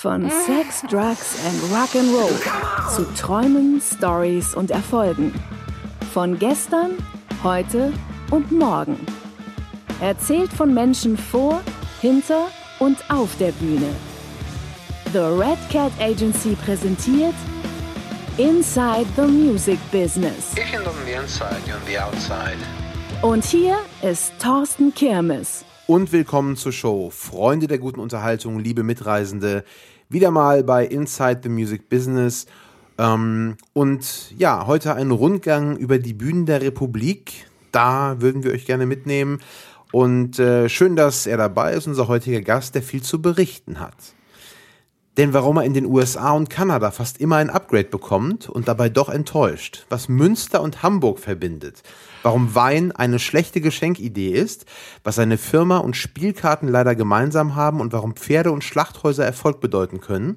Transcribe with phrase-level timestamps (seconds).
[0.00, 5.34] Von Sex, Drugs and Rock'n'Roll zu Träumen, Stories und Erfolgen.
[6.14, 6.92] Von gestern,
[7.42, 7.92] heute
[8.30, 8.96] und morgen.
[10.00, 11.60] Erzählt von Menschen vor,
[12.00, 12.46] hinter
[12.78, 13.88] und auf der Bühne.
[15.12, 17.34] The Red Cat Agency präsentiert
[18.36, 20.52] Inside the Music Business.
[20.54, 22.58] Ich bin on the inside, you're on the outside.
[23.22, 25.64] Und hier ist Thorsten Kirmes.
[25.88, 27.08] Und willkommen zur Show.
[27.08, 29.64] Freunde der guten Unterhaltung, liebe Mitreisende.
[30.10, 32.44] Wieder mal bei Inside the Music Business.
[32.98, 37.46] Ähm, und ja, heute ein Rundgang über die Bühnen der Republik.
[37.72, 39.40] Da würden wir euch gerne mitnehmen.
[39.90, 43.96] Und äh, schön, dass er dabei ist, unser heutiger Gast, der viel zu berichten hat.
[45.18, 48.88] Denn warum er in den USA und Kanada fast immer ein Upgrade bekommt und dabei
[48.88, 51.82] doch enttäuscht, was Münster und Hamburg verbindet,
[52.22, 54.64] warum Wein eine schlechte Geschenkidee ist,
[55.02, 60.00] was seine Firma und Spielkarten leider gemeinsam haben und warum Pferde und Schlachthäuser Erfolg bedeuten
[60.00, 60.36] können,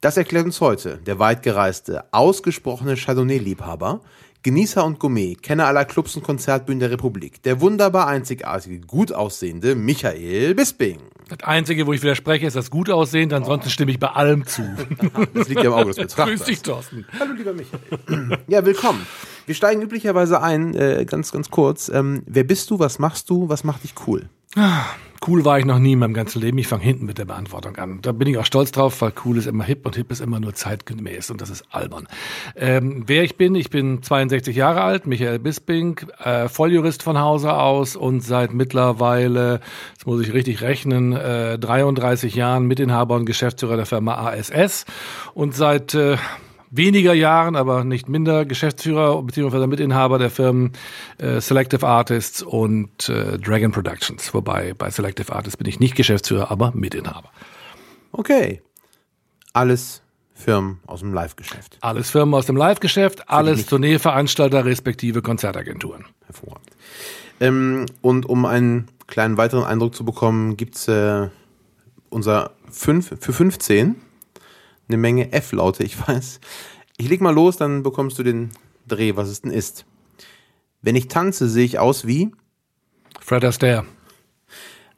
[0.00, 4.00] das erklärt uns heute der weitgereiste, ausgesprochene Chardonnay-Liebhaber,
[4.42, 9.74] Genießer und Gourmet, Kenner aller Clubs und Konzertbühnen der Republik, der wunderbar einzigartige, gut aussehende
[9.74, 11.00] Michael Bisping.
[11.28, 14.62] Das Einzige, wo ich widerspreche, ist das gut aussehen, ansonsten stimme ich bei allem zu.
[15.34, 16.38] Das liegt ja im Auge des Betrachters.
[16.38, 17.04] Grüß dich, Thorsten.
[17.18, 18.38] Hallo, lieber Michael.
[18.46, 19.04] Ja, willkommen.
[19.44, 21.88] Wir steigen üblicherweise ein, äh, ganz, ganz kurz.
[21.88, 22.78] Ähm, wer bist du?
[22.78, 23.48] Was machst du?
[23.48, 24.28] Was macht dich cool?
[25.24, 26.58] Cool war ich noch nie in meinem ganzen Leben.
[26.58, 28.00] Ich fange hinten mit der Beantwortung an.
[28.02, 30.40] Da bin ich auch stolz drauf, weil cool ist immer hip und hip ist immer
[30.40, 32.06] nur zeitgemäß und das ist albern.
[32.54, 37.54] Ähm, wer ich bin, ich bin 62 Jahre alt, Michael Bisping, äh, Volljurist von Hause
[37.54, 39.60] aus und seit mittlerweile,
[39.92, 44.84] jetzt muss ich richtig rechnen, äh, 33 Jahren Mitinhaber und Geschäftsführer der Firma ASS
[45.34, 46.16] und seit äh,
[46.76, 49.66] weniger Jahren, aber nicht minder Geschäftsführer bzw.
[49.66, 50.72] Mitinhaber der Firmen
[51.18, 54.32] äh, Selective Artists und äh, Dragon Productions.
[54.34, 57.30] Wobei bei Selective Artists bin ich nicht Geschäftsführer, aber Mitinhaber.
[58.12, 58.62] Okay.
[59.52, 60.02] Alles
[60.34, 61.78] Firmen aus dem Live-Geschäft.
[61.80, 66.04] Alles Firmen aus dem Live-Geschäft, alles Tourneeveranstalter respektive Konzertagenturen.
[66.26, 66.70] Hervorragend.
[67.40, 71.28] Ähm, und um einen kleinen weiteren Eindruck zu bekommen, gibt's äh,
[72.10, 73.96] unser 5 für 15
[74.88, 76.40] eine Menge F-Laute, ich weiß.
[76.96, 78.50] Ich leg mal los, dann bekommst du den
[78.86, 79.84] Dreh, was es denn ist.
[80.82, 82.32] Wenn ich tanze, sehe ich aus wie,
[83.20, 83.84] Fred Astaire,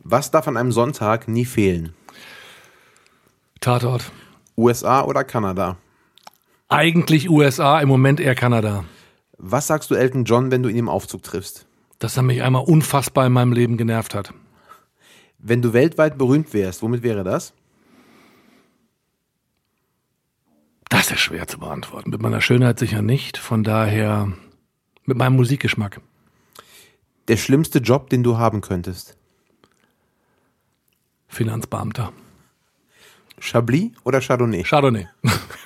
[0.01, 1.95] was darf an einem Sonntag nie fehlen?
[3.61, 4.13] Tatort.
[4.57, 5.77] USA oder Kanada?
[6.69, 8.85] Eigentlich USA, im Moment eher Kanada.
[9.39, 11.67] Was sagst du Elton John, wenn du ihn im Aufzug triffst?
[11.99, 14.35] Dass er mich einmal unfassbar in meinem Leben genervt hat.
[15.39, 17.55] Wenn du weltweit berühmt wärst, womit wäre das?
[20.89, 22.11] Das ist schwer zu beantworten.
[22.11, 23.37] Mit meiner Schönheit sicher nicht.
[23.37, 24.33] Von daher
[25.05, 26.01] mit meinem Musikgeschmack.
[27.29, 29.17] Der schlimmste Job, den du haben könntest?
[31.29, 32.13] Finanzbeamter.
[33.39, 34.65] Chablis oder Chardonnay?
[34.65, 35.09] Chardonnay.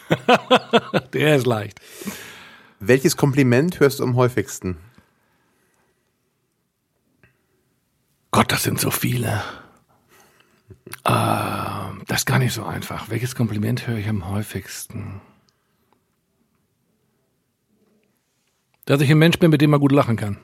[1.12, 1.80] Der ist leicht.
[2.80, 4.76] Welches Kompliment hörst du am häufigsten?
[8.32, 9.42] Gott, das sind so viele.
[11.04, 13.08] Äh, das ist gar nicht so einfach.
[13.10, 15.20] Welches Kompliment höre ich am häufigsten?
[18.84, 20.38] Dass ich ein Mensch bin, mit dem man gut lachen kann.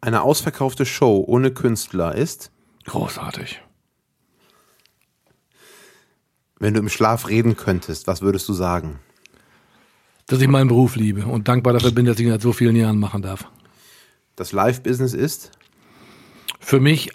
[0.00, 2.50] Eine ausverkaufte Show ohne Künstler ist,
[2.84, 3.62] Großartig.
[6.58, 8.98] wenn du im Schlaf reden könntest, was würdest du sagen?
[10.26, 12.76] Dass ich meinen Beruf liebe und dankbar dafür bin, dass ich ihn seit so vielen
[12.76, 13.48] Jahren machen darf.
[14.36, 15.52] Das Live-Business ist,
[16.60, 17.10] Für mich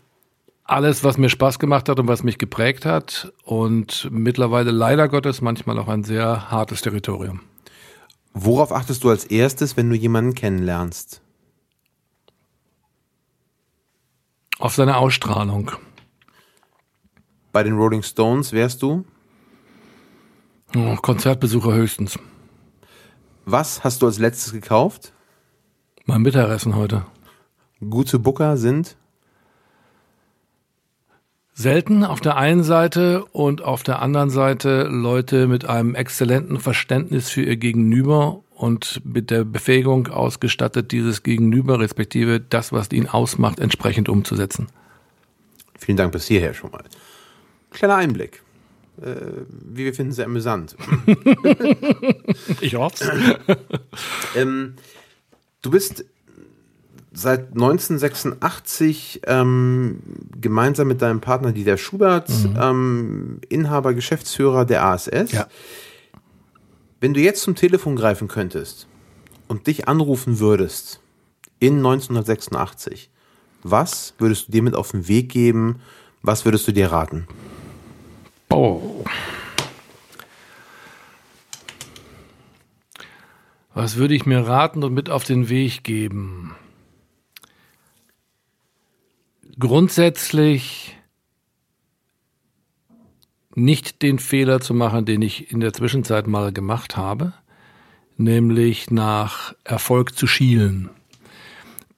[0.67, 5.41] alles, was mir Spaß gemacht hat und was mich geprägt hat und mittlerweile leider Gottes
[5.41, 7.41] manchmal auch ein sehr hartes Territorium.
[8.33, 11.21] worauf achtest du als erstes, wenn du jemanden kennenlernst?
[14.59, 15.71] Auf seine Ausstrahlung.
[17.51, 19.05] Bei den Rolling Stones wärst du?
[20.75, 22.19] Oh, Konzertbesucher höchstens.
[23.45, 25.13] Was hast du als letztes gekauft?
[26.05, 27.05] Mein Mittagessen heute.
[27.79, 28.97] Gute Booker sind,
[31.59, 37.31] Selten auf der einen Seite und auf der anderen Seite Leute mit einem exzellenten Verständnis
[37.31, 43.59] für ihr Gegenüber und mit der Befähigung ausgestattet, dieses Gegenüber, respektive das, was ihn ausmacht,
[43.59, 44.67] entsprechend umzusetzen.
[45.79, 46.83] vielen Dank bis hierher schon mal.
[47.71, 48.43] Kleiner Einblick.
[49.01, 49.15] Äh,
[49.49, 50.75] wie wir finden, sehr amüsant.
[52.61, 53.39] Ich hoffe
[54.35, 54.75] Ähm,
[55.63, 56.05] du bist
[57.17, 59.99] seit 1986 ähm,
[60.39, 62.29] gemeinsam mit deinem Partner Dieter Schubert
[62.61, 65.31] ähm, Inhaber, Geschäftsführer der ASS.
[65.31, 65.47] Ja.
[66.99, 68.87] Wenn du jetzt zum Telefon greifen könntest
[69.47, 70.99] und dich anrufen würdest
[71.57, 73.09] in 1986,
[73.63, 75.81] was würdest du dir mit auf den Weg geben?
[76.21, 77.27] Was würdest du dir raten?
[78.51, 79.03] Oh.
[83.73, 86.55] Was würde ich mir raten und mit auf den Weg geben?
[89.59, 90.95] Grundsätzlich
[93.55, 97.33] nicht den Fehler zu machen, den ich in der Zwischenzeit mal gemacht habe,
[98.17, 100.91] nämlich nach Erfolg zu schielen.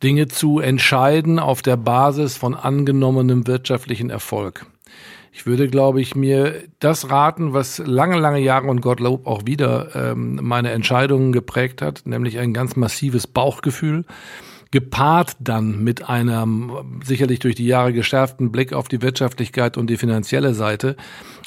[0.02, 4.66] Dinge zu entscheiden auf der Basis von angenommenem wirtschaftlichen Erfolg.
[5.34, 9.94] Ich würde, glaube ich, mir das raten, was lange, lange Jahre und Gottlob auch wieder
[9.96, 14.06] ähm, meine Entscheidungen geprägt hat, nämlich ein ganz massives Bauchgefühl,
[14.72, 19.98] gepaart dann mit einem sicherlich durch die Jahre geschärften Blick auf die Wirtschaftlichkeit und die
[19.98, 20.96] finanzielle Seite.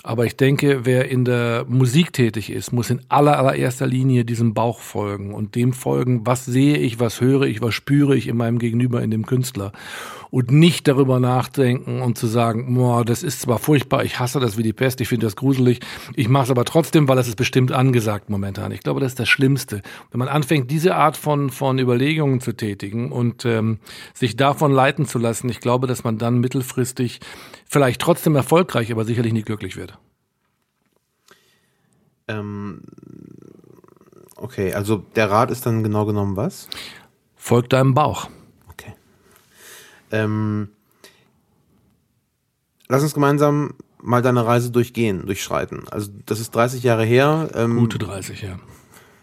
[0.03, 4.55] Aber ich denke, wer in der Musik tätig ist, muss in aller, allererster Linie diesem
[4.55, 8.37] Bauch folgen und dem folgen, was sehe ich, was höre ich, was spüre ich in
[8.37, 9.73] meinem Gegenüber, in dem Künstler
[10.33, 14.57] und nicht darüber nachdenken und zu sagen, boah, das ist zwar furchtbar, ich hasse das
[14.57, 15.81] wie die Pest, ich finde das gruselig,
[16.17, 18.73] ich mache es aber trotzdem, weil es ist bestimmt angesagt momentan.
[18.73, 19.83] Ich glaube, das ist das Schlimmste.
[20.11, 23.79] Wenn man anfängt, diese Art von, von Überlegungen zu tätigen und ähm,
[24.15, 27.21] sich davon leiten zu lassen, ich glaube, dass man dann mittelfristig
[27.67, 29.99] vielleicht trotzdem erfolgreich, aber sicherlich nicht glücklich wird.
[32.29, 32.85] Ähm,
[34.37, 36.71] okay, also der Rat ist dann genau genommen was?
[37.37, 38.31] Folgt deinem Bauch.
[40.13, 40.69] Ähm,
[42.89, 45.89] lass uns gemeinsam mal deine Reise durchgehen, durchschreiten.
[45.91, 47.51] Also das ist 30 Jahre her.
[47.55, 48.59] Ähm, Gute 30, ja.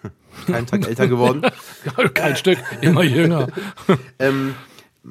[0.47, 1.43] Kein Tag älter geworden.
[2.13, 3.47] Kein Stück, immer jünger.
[4.19, 4.55] ähm,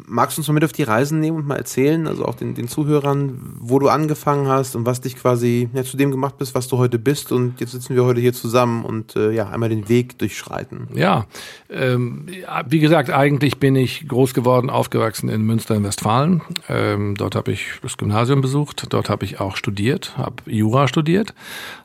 [0.06, 2.54] Magst du uns mal mit auf die Reisen nehmen und mal erzählen, also auch den,
[2.54, 6.54] den Zuhörern, wo du angefangen hast und was dich quasi ja, zu dem gemacht bist,
[6.54, 9.68] was du heute bist und jetzt sitzen wir heute hier zusammen und äh, ja, einmal
[9.68, 10.88] den Weg durchschreiten.
[10.94, 11.26] Ja,
[11.70, 12.26] ähm,
[12.66, 16.42] wie gesagt, eigentlich bin ich groß geworden, aufgewachsen in Münster in Westfalen.
[16.68, 21.34] Ähm, dort habe ich das Gymnasium besucht, dort habe ich auch studiert, habe Jura studiert,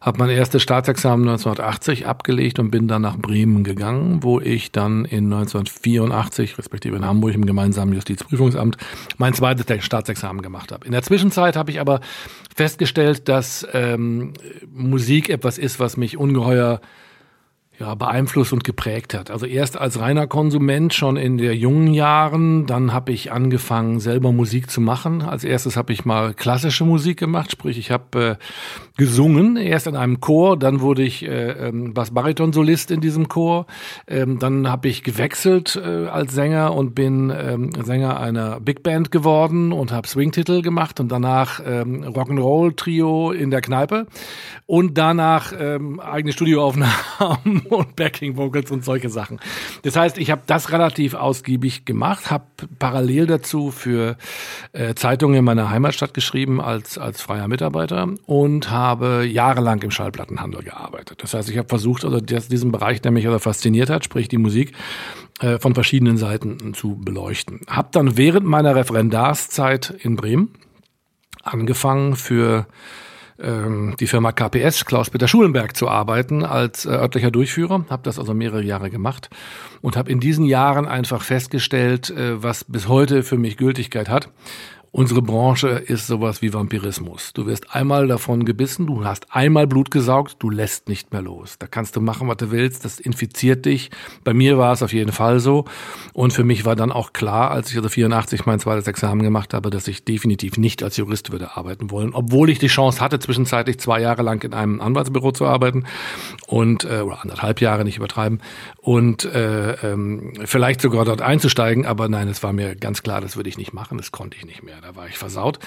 [0.01, 5.05] habe mein erstes Staatsexamen 1980 abgelegt und bin dann nach Bremen gegangen, wo ich dann
[5.05, 8.77] in 1984, respektive in Hamburg im gemeinsamen Justizprüfungsamt
[9.17, 10.85] mein zweites Staatsexamen gemacht habe.
[10.85, 12.01] In der Zwischenzeit habe ich aber
[12.55, 14.33] festgestellt, dass ähm,
[14.73, 16.81] Musik etwas ist, was mich ungeheuer
[17.79, 19.31] ja, beeinflusst und geprägt hat.
[19.31, 24.31] Also erst als reiner Konsument schon in der jungen Jahren, dann habe ich angefangen selber
[24.31, 25.23] Musik zu machen.
[25.23, 28.43] Als erstes habe ich mal klassische Musik gemacht, sprich ich habe äh,
[28.95, 33.65] gesungen, erst in einem Chor, dann wurde ich äh, ähm, Bass-Bariton-Solist in diesem Chor,
[34.07, 39.11] ähm, dann habe ich gewechselt äh, als Sänger und bin ähm, Sänger einer Big Band
[39.11, 44.05] geworden und habe Swing-Titel gemacht und danach ähm, Rock'n'Roll-Trio in der Kneipe
[44.67, 49.39] und danach ähm, eigene Studioaufnahmen und Backing Vocals und solche Sachen.
[49.83, 52.45] Das heißt, ich habe das relativ ausgiebig gemacht, habe
[52.79, 54.17] parallel dazu für
[54.73, 60.63] äh, Zeitungen in meiner Heimatstadt geschrieben als als freier Mitarbeiter und habe jahrelang im Schallplattenhandel
[60.63, 61.23] gearbeitet.
[61.23, 64.37] Das heißt, ich habe versucht, also diesen Bereich, der mich also fasziniert hat, sprich die
[64.37, 64.73] Musik,
[65.39, 67.61] äh, von verschiedenen Seiten zu beleuchten.
[67.67, 70.53] Hab dann während meiner Referendarszeit in Bremen
[71.43, 72.65] angefangen für
[73.43, 77.85] ähm, die Firma KPS, Klaus-Peter Schulenberg, zu arbeiten als äh, örtlicher Durchführer.
[77.89, 79.29] Habe das also mehrere Jahre gemacht
[79.81, 84.29] und habe in diesen Jahren einfach festgestellt, äh, was bis heute für mich Gültigkeit hat.
[84.95, 87.33] Unsere Branche ist sowas wie Vampirismus.
[87.33, 91.55] Du wirst einmal davon gebissen, du hast einmal Blut gesaugt, du lässt nicht mehr los.
[91.57, 93.89] Da kannst du machen, was du willst, das infiziert dich.
[94.23, 95.65] Bei mir war es auf jeden Fall so.
[96.13, 99.55] Und für mich war dann auch klar, als ich also 84 mein zweites Examen gemacht
[99.55, 103.17] habe, dass ich definitiv nicht als Jurist würde arbeiten wollen, obwohl ich die Chance hatte,
[103.17, 105.85] zwischenzeitlich zwei Jahre lang in einem Anwaltsbüro zu arbeiten
[106.45, 108.41] und äh, oder anderthalb Jahre nicht übertreiben
[108.77, 111.87] und äh, ähm, vielleicht sogar dort einzusteigen.
[111.87, 114.45] Aber nein, es war mir ganz klar, das würde ich nicht machen, das konnte ich
[114.45, 115.59] nicht mehr da war ich versaut.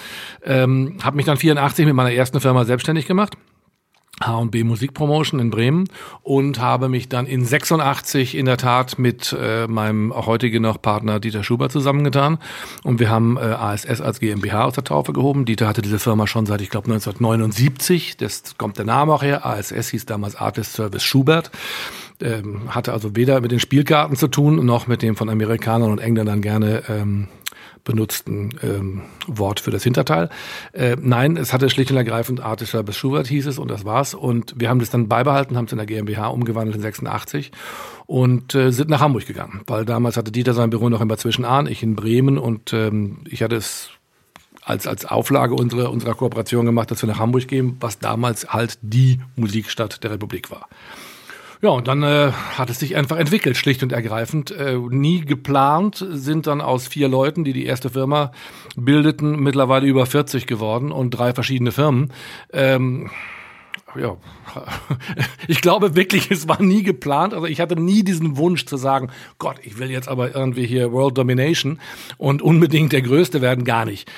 [0.44, 3.34] Ähm, habe mich dann 84 mit meiner ersten Firma selbstständig gemacht.
[4.22, 5.88] H&B Musikpromotion in Bremen
[6.22, 11.20] und habe mich dann in 86 in der Tat mit äh, meinem heutigen noch Partner
[11.20, 12.38] Dieter Schubert zusammengetan
[12.82, 15.44] und wir haben äh, ASS als GmbH aus der Taufe gehoben.
[15.44, 19.44] Dieter hatte diese Firma schon seit ich glaube 1979, das kommt der Name auch her.
[19.44, 21.50] ASS hieß damals Artist Service Schubert.
[22.22, 25.98] Ähm, hatte also weder mit den Spielkarten zu tun noch mit dem von Amerikanern und
[25.98, 27.28] Engländern gerne ähm,
[27.86, 30.28] benutzten ähm, Wort für das Hinterteil.
[30.72, 34.12] Äh, nein, es hatte schlicht und ergreifend Artischer bis Schubert hieß es und das war's.
[34.12, 37.52] Und wir haben das dann beibehalten, haben es in der GmbH umgewandelt in 86
[38.04, 41.20] und äh, sind nach Hamburg gegangen, weil damals hatte Dieter sein Büro noch in Bad
[41.20, 43.90] Zwischenahn, ich in Bremen und ähm, ich hatte es
[44.62, 48.78] als, als Auflage unserer, unserer Kooperation gemacht, dass wir nach Hamburg gehen, was damals halt
[48.82, 50.68] die Musikstadt der Republik war.
[51.62, 54.50] Ja, und dann äh, hat es sich einfach entwickelt, schlicht und ergreifend.
[54.50, 58.32] Äh, nie geplant, sind dann aus vier Leuten, die die erste Firma
[58.76, 62.12] bildeten, mittlerweile über 40 geworden und drei verschiedene Firmen.
[62.52, 63.10] Ähm,
[63.98, 64.16] ja,
[65.48, 67.34] ich glaube wirklich, es war nie geplant.
[67.34, 70.92] Also ich hatte nie diesen Wunsch zu sagen, Gott, ich will jetzt aber irgendwie hier
[70.92, 71.78] World Domination
[72.18, 74.10] und unbedingt der Größte werden, gar nicht.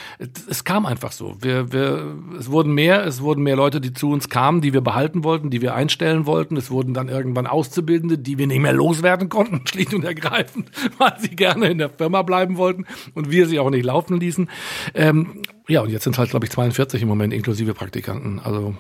[0.49, 1.37] Es kam einfach so.
[1.41, 4.81] Wir, wir, es wurden mehr, es wurden mehr Leute, die zu uns kamen, die wir
[4.81, 6.57] behalten wollten, die wir einstellen wollten.
[6.57, 11.15] Es wurden dann irgendwann Auszubildende, die wir nicht mehr loswerden konnten, schlicht und ergreifend, weil
[11.19, 14.49] sie gerne in der Firma bleiben wollten und wir sie auch nicht laufen ließen.
[14.95, 18.41] Ähm, ja, und jetzt sind es halt, glaube ich, 42 im Moment inklusive Praktikanten.
[18.41, 18.75] Also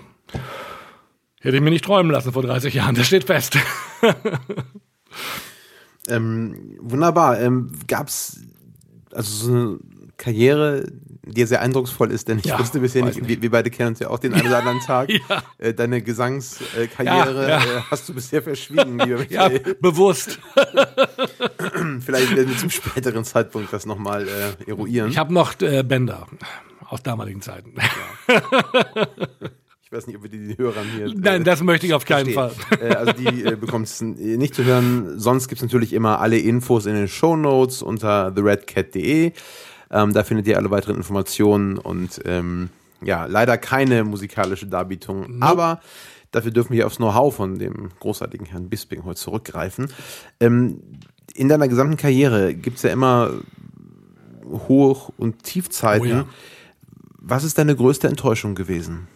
[1.41, 3.57] Hätte ich mir nicht träumen lassen vor 30 Jahren, das steht fest.
[6.09, 7.41] ähm, wunderbar.
[7.41, 8.41] Ähm, Gab es
[9.13, 9.79] also so eine
[10.17, 10.91] Karriere,
[11.25, 13.29] die sehr eindrucksvoll ist, denn ich ja, wusste bisher nicht, nicht.
[13.29, 15.11] Wir, wir, beide kennen uns ja auch den einen oder anderen Tag.
[15.11, 15.43] ja.
[15.59, 19.63] äh, deine Gesangskarriere ja, äh, hast du bisher verschwiegen, lieber Michael.
[19.65, 20.39] Ja, bewusst.
[22.01, 25.11] Vielleicht werden wir zum späteren Zeitpunkt das nochmal äh, eruieren.
[25.11, 26.27] Ich habe noch äh, Bänder
[26.89, 27.75] aus damaligen Zeiten.
[29.91, 31.07] Ich weiß nicht, ob wir die Hörern hier.
[31.07, 32.67] Äh, Nein, das möchte ich auf keinen verstehen.
[32.69, 32.79] Fall.
[32.91, 35.19] Äh, also die äh, bekommt es nicht zu hören.
[35.19, 39.33] Sonst gibt es natürlich immer alle Infos in den Show Notes unter theredcat.de.
[39.91, 42.69] Ähm, da findet ihr alle weiteren Informationen und ähm,
[43.01, 45.21] ja, leider keine musikalische Darbietung.
[45.21, 45.43] Nope.
[45.43, 45.81] Aber
[46.33, 49.91] dafür dürfen wir aufs Know-how von dem großartigen Herrn Bisping heute zurückgreifen.
[50.39, 50.83] Ähm,
[51.35, 53.31] in deiner gesamten Karriere gibt es ja immer
[54.45, 56.07] Hoch- und Tiefzeiten.
[56.07, 56.27] Oh ja.
[57.17, 59.09] Was ist deine größte Enttäuschung gewesen?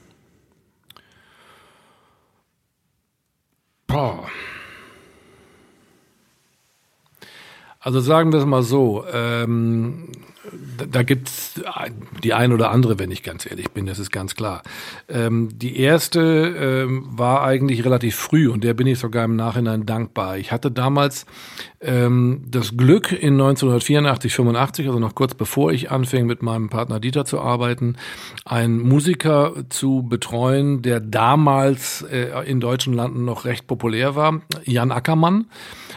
[3.92, 4.26] Boah.
[7.78, 10.08] Also sagen wir es mal so, ähm,
[10.90, 11.60] da gibt's
[12.22, 14.62] die ein oder andere, wenn ich ganz ehrlich bin, das ist ganz klar.
[15.08, 19.84] Ähm, die erste ähm, war eigentlich relativ früh und der bin ich sogar im Nachhinein
[19.84, 20.38] dankbar.
[20.38, 21.26] Ich hatte damals
[21.82, 27.00] ähm, das Glück in 1984, 85, also noch kurz bevor ich anfing mit meinem Partner
[27.00, 27.96] Dieter zu arbeiten,
[28.44, 34.92] einen Musiker zu betreuen, der damals äh, in deutschen Landen noch recht populär war, Jan
[34.92, 35.46] Ackermann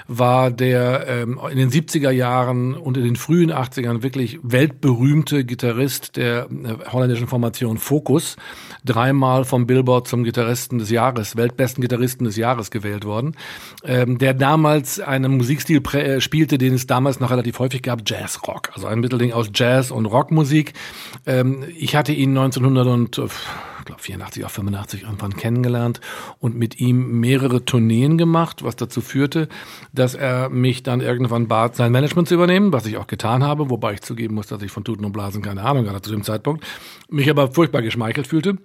[0.07, 6.17] war der ähm, in den 70er Jahren und in den frühen 80ern wirklich weltberühmte Gitarrist
[6.17, 8.35] der äh, holländischen Formation Focus,
[8.83, 13.35] dreimal vom Billboard zum Gitarristen des Jahres, weltbesten Gitarristen des Jahres gewählt worden,
[13.83, 18.71] ähm, der damals einen Musikstil äh, spielte, den es damals noch relativ häufig gab, Jazz-Rock,
[18.73, 20.73] also ein Mittelding aus Jazz und Rockmusik.
[21.25, 23.27] Ähm, ich hatte ihn 1900 und äh,
[23.85, 26.01] glaube 84 auf 85 irgendwann kennengelernt
[26.39, 29.47] und mit ihm mehrere Tourneen gemacht, was dazu führte,
[29.93, 33.69] dass er mich dann irgendwann bat, sein Management zu übernehmen, was ich auch getan habe,
[33.69, 36.23] wobei ich zugeben muss, dass ich von Tuten und Blasen keine Ahnung hatte zu dem
[36.23, 36.65] Zeitpunkt,
[37.09, 38.57] mich aber furchtbar geschmeichelt fühlte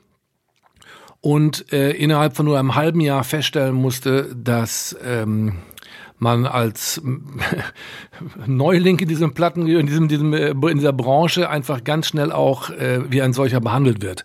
[1.21, 5.59] und äh, innerhalb von nur einem halben Jahr feststellen musste, dass ähm,
[6.21, 7.01] man als
[8.47, 12.71] Neuling in diesem Platten, in diesem, diesem, äh, in dieser Branche einfach ganz schnell auch
[12.71, 14.23] äh, wie ein solcher behandelt wird.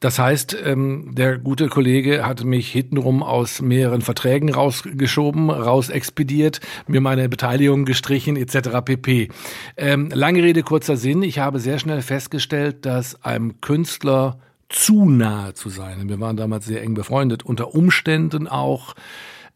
[0.00, 7.00] Das heißt, ähm, der gute Kollege hat mich hintenrum aus mehreren Verträgen rausgeschoben, rausexpediert, mir
[7.00, 8.84] meine Beteiligung gestrichen etc.
[8.84, 9.28] pp.
[9.76, 11.22] Ähm, lange Rede kurzer Sinn.
[11.22, 14.38] Ich habe sehr schnell festgestellt, dass einem Künstler
[14.68, 18.94] zu nahe zu sein, wir waren damals sehr eng befreundet, unter Umständen auch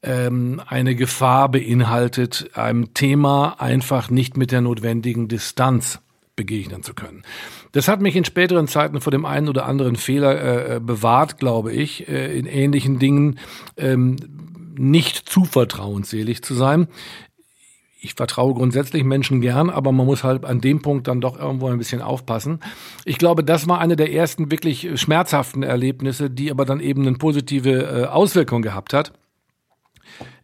[0.03, 6.01] ähm, eine Gefahr beinhaltet, einem Thema einfach nicht mit der notwendigen Distanz
[6.35, 7.23] begegnen zu können.
[7.73, 11.73] Das hat mich in späteren Zeiten vor dem einen oder anderen Fehler äh, bewahrt, glaube
[11.73, 13.39] ich, äh, in ähnlichen Dingen
[13.77, 14.17] ähm,
[14.77, 16.89] nicht zu vertrauensselig zu sein.
[18.05, 21.69] Ich vertraue grundsätzlich Menschen gern, aber man muss halt an dem Punkt dann doch irgendwo
[21.69, 22.59] ein bisschen aufpassen.
[23.05, 27.17] Ich glaube, das war eine der ersten wirklich schmerzhaften Erlebnisse, die aber dann eben eine
[27.17, 29.13] positive äh, Auswirkung gehabt hat.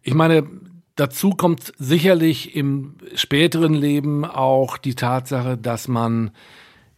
[0.01, 0.47] Ich meine,
[0.95, 6.31] dazu kommt sicherlich im späteren Leben auch die Tatsache, dass man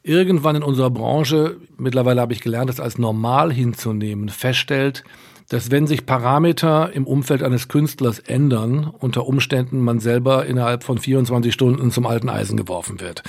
[0.03, 5.03] irgendwann in unserer Branche, mittlerweile habe ich gelernt, das als normal hinzunehmen, feststellt,
[5.49, 10.97] dass wenn sich Parameter im Umfeld eines Künstlers ändern, unter Umständen man selber innerhalb von
[10.97, 13.21] 24 Stunden zum alten Eisen geworfen wird.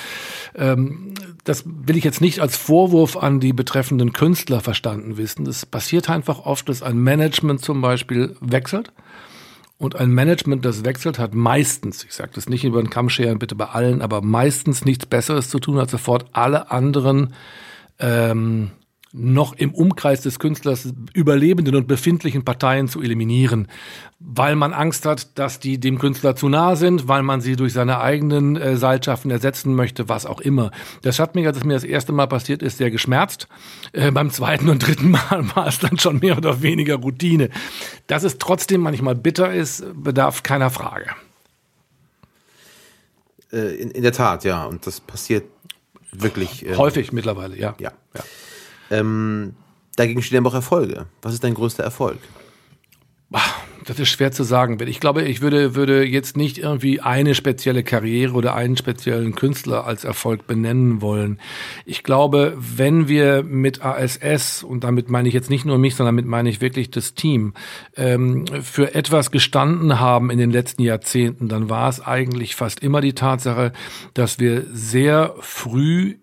[0.55, 5.47] Ähm, das will ich jetzt nicht als Vorwurf an die betreffenden Künstler verstanden wissen.
[5.47, 8.93] Es passiert einfach oft, dass ein Management zum Beispiel wechselt
[9.83, 13.41] und ein Management, das wechselt, hat meistens, ich sage das nicht über den Kamm scheren,
[13.41, 17.35] bitte bei allen, aber meistens nichts Besseres zu tun, als sofort alle anderen
[17.99, 18.71] ähm,
[19.13, 23.69] noch im Umkreis des Künstlers überlebenden und befindlichen Parteien zu eliminieren,
[24.19, 27.75] weil man Angst hat, dass die dem Künstler zu nah sind, weil man sie durch
[27.75, 30.71] seine eigenen äh, Seilschaften ersetzen möchte, was auch immer.
[31.03, 33.49] Das hat mich, als es mir das erste Mal passiert ist, sehr geschmerzt.
[33.93, 37.51] Äh, beim zweiten und dritten Mal war es dann schon mehr oder weniger Routine.
[38.07, 41.11] Dass es trotzdem manchmal bitter ist, bedarf keiner Frage.
[43.53, 44.65] Äh, in, in der Tat, ja.
[44.65, 45.45] Und das passiert
[46.13, 46.65] wirklich.
[46.65, 47.75] Ähm, Häufig mittlerweile, ja.
[47.79, 47.93] Ja.
[48.15, 48.23] ja.
[48.93, 49.55] Ähm,
[49.97, 51.07] dagegen stehen aber auch Erfolge.
[51.23, 52.19] Was ist dein größter Erfolg?
[53.85, 54.79] Das ist schwer zu sagen.
[54.87, 59.87] Ich glaube, ich würde, würde jetzt nicht irgendwie eine spezielle Karriere oder einen speziellen Künstler
[59.87, 61.41] als Erfolg benennen wollen.
[61.85, 66.17] Ich glaube, wenn wir mit ASS, und damit meine ich jetzt nicht nur mich, sondern
[66.17, 67.55] damit meine ich wirklich das Team,
[67.97, 73.01] ähm, für etwas gestanden haben in den letzten Jahrzehnten, dann war es eigentlich fast immer
[73.01, 73.73] die Tatsache,
[74.15, 76.19] dass wir sehr früh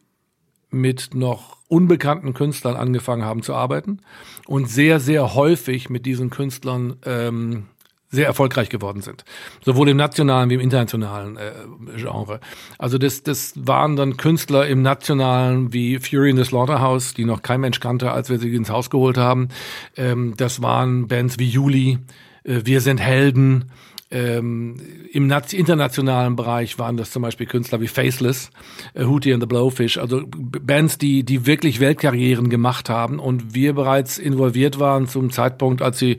[0.72, 4.00] mit noch unbekannten Künstlern angefangen haben zu arbeiten
[4.48, 7.66] und sehr, sehr häufig mit diesen Künstlern ähm,
[8.12, 9.24] sehr erfolgreich geworden sind.
[9.64, 11.52] Sowohl im nationalen wie im internationalen äh,
[11.96, 12.40] Genre.
[12.80, 17.44] Also das, das waren dann Künstler im nationalen wie Fury in the Slaughterhouse, die noch
[17.44, 19.50] kein Mensch kannte, als wir sie ins Haus geholt haben.
[19.96, 22.00] Ähm, das waren Bands wie Juli,
[22.44, 23.72] äh, Wir sind Helden,
[24.12, 24.76] ähm,
[25.12, 28.50] Im internationalen Bereich waren das zum Beispiel Künstler wie Faceless,
[28.96, 33.74] äh, Hootie and the Blowfish, also Bands, die, die wirklich Weltkarrieren gemacht haben und wir
[33.74, 36.18] bereits involviert waren zum Zeitpunkt, als sie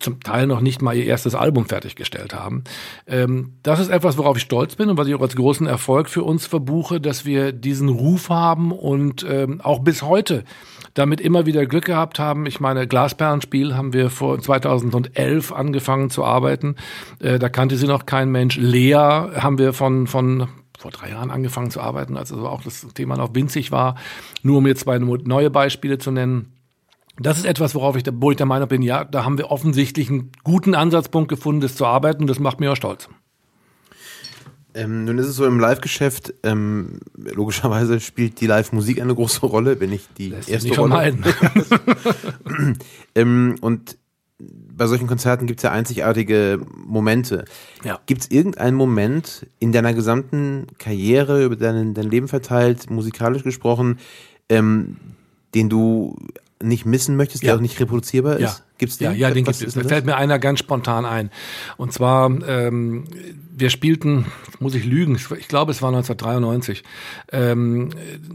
[0.00, 2.64] zum Teil noch nicht mal ihr erstes Album fertiggestellt haben.
[3.06, 6.08] Ähm, das ist etwas, worauf ich stolz bin und was ich auch als großen Erfolg
[6.08, 10.42] für uns verbuche, dass wir diesen Ruf haben und ähm, auch bis heute
[10.94, 12.46] damit immer wieder Glück gehabt haben.
[12.46, 16.76] Ich meine, Glasperlenspiel haben wir vor 2011 angefangen zu arbeiten.
[17.20, 18.56] Äh, da kannte sie noch kein Mensch.
[18.56, 20.48] Lea haben wir von, von
[20.78, 23.96] vor drei Jahren angefangen zu arbeiten, als also auch das Thema noch winzig war.
[24.42, 26.54] Nur um jetzt zwei neue Beispiele zu nennen.
[27.18, 30.08] Das ist etwas, worauf ich, wo ich der Meinung bin, ja, da haben wir offensichtlich
[30.08, 32.26] einen guten Ansatzpunkt gefunden, das zu arbeiten.
[32.26, 33.10] Das macht mir auch stolz.
[34.72, 39.80] Ähm, nun ist es so im Live-Geschäft, ähm, logischerweise spielt die Live-Musik eine große Rolle,
[39.80, 41.18] wenn ich die Lässt erste nicht Rolle.
[43.16, 43.98] ähm, und
[44.80, 47.44] bei solchen Konzerten gibt es ja einzigartige Momente.
[47.84, 48.00] Ja.
[48.06, 53.98] Gibt es irgendeinen Moment in deiner gesamten Karriere, über dein, dein Leben verteilt, musikalisch gesprochen,
[54.48, 54.96] ähm,
[55.54, 56.16] den du
[56.62, 57.48] nicht missen möchtest, ja.
[57.48, 58.40] der auch nicht reproduzierbar ist?
[58.40, 58.56] Ja.
[58.78, 59.10] Gibt's den?
[59.10, 59.74] Ja, ja den gibt es.
[59.74, 61.30] Da fällt mir einer ganz spontan ein.
[61.76, 63.04] Und zwar ähm,
[63.60, 64.26] wir spielten,
[64.58, 66.82] muss ich lügen, ich glaube es war 1993,
[67.32, 67.90] ähm,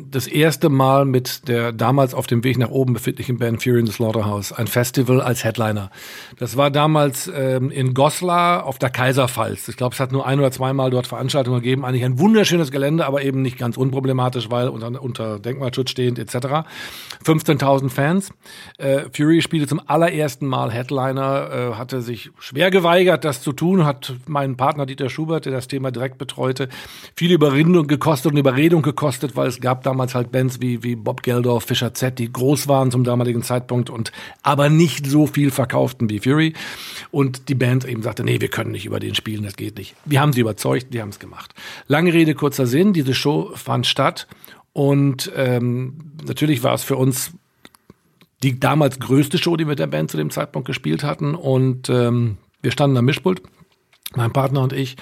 [0.10, 3.88] das erste Mal mit der damals auf dem Weg nach oben befindlichen Band Fury in
[3.88, 5.92] the Slaughterhouse, ein Festival als Headliner.
[6.38, 9.68] Das war damals ähm, in Goslar auf der Kaiserpfalz.
[9.68, 11.86] Ich glaube, es hat nur ein oder zweimal dort Veranstaltungen gegeben.
[11.86, 16.66] Eigentlich ein wunderschönes Gelände, aber eben nicht ganz unproblematisch, weil unter, unter Denkmalschutz stehend etc.
[17.26, 18.32] 15.000 Fans.
[18.78, 23.86] Äh, Fury spielte zum allerersten Mal Headliner, äh, hatte sich schwer geweigert, das zu tun,
[23.86, 26.70] hat meinen Partner Dieter Schubert, der das Thema direkt betreute,
[27.16, 31.24] viel Überredung gekostet und Überredung gekostet, weil es gab damals halt Bands wie, wie Bob
[31.24, 34.12] Geldof, Fischer Z, die groß waren zum damaligen Zeitpunkt und
[34.44, 36.54] aber nicht so viel verkauften wie Fury.
[37.12, 39.96] Und die Band eben sagte, nee, wir können nicht über den spielen, das geht nicht.
[40.06, 41.54] Wir haben sie überzeugt, die haben es gemacht.
[41.88, 44.28] Lange Rede, kurzer Sinn, diese Show fand statt
[44.74, 47.32] und ähm, natürlich war es für uns
[48.44, 51.34] die damals größte Show, die wir mit der Band zu dem Zeitpunkt gespielt hatten.
[51.34, 53.42] Und ähm, wir standen am Mischpult
[54.18, 54.98] mein Partner und ich.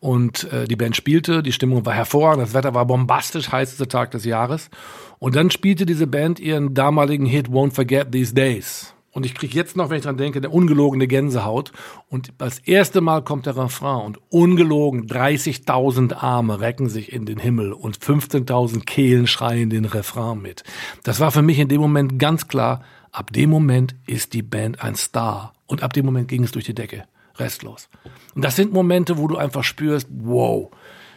[0.00, 4.12] Und äh, die Band spielte, die Stimmung war hervorragend, das Wetter war bombastisch, heißester Tag
[4.12, 4.70] des Jahres.
[5.18, 8.94] Und dann spielte diese Band ihren damaligen Hit Won't Forget These Days.
[9.10, 11.72] Und ich kriege jetzt noch, wenn ich dran denke, eine ungelogene Gänsehaut.
[12.08, 17.38] Und das erste Mal kommt der Refrain und ungelogen 30.000 Arme recken sich in den
[17.38, 20.62] Himmel und 15.000 Kehlen schreien den Refrain mit.
[21.02, 24.84] Das war für mich in dem Moment ganz klar, ab dem Moment ist die Band
[24.84, 25.52] ein Star.
[25.66, 27.04] Und ab dem Moment ging es durch die Decke
[27.38, 27.88] restlos.
[28.34, 30.70] Und das sind Momente, wo du einfach spürst, wow,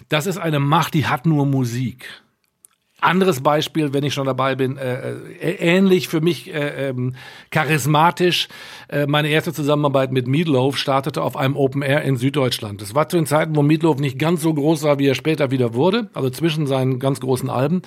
[0.10, 2.08] das ist eine Macht, die hat nur Musik.
[3.02, 7.16] Anderes Beispiel, wenn ich schon dabei bin, äh, äh, ähnlich für mich äh, ähm,
[7.50, 8.48] charismatisch.
[8.90, 12.80] Äh, meine erste Zusammenarbeit mit Meatloaf startete auf einem Open Air in Süddeutschland.
[12.80, 15.50] Das war zu den Zeiten, wo Meatloaf nicht ganz so groß war, wie er später
[15.50, 17.82] wieder wurde, also zwischen seinen ganz großen Alben.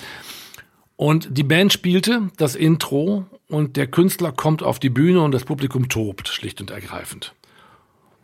[0.97, 5.45] Und die Band spielte das Intro und der Künstler kommt auf die Bühne und das
[5.45, 7.35] Publikum tobt, schlicht und ergreifend.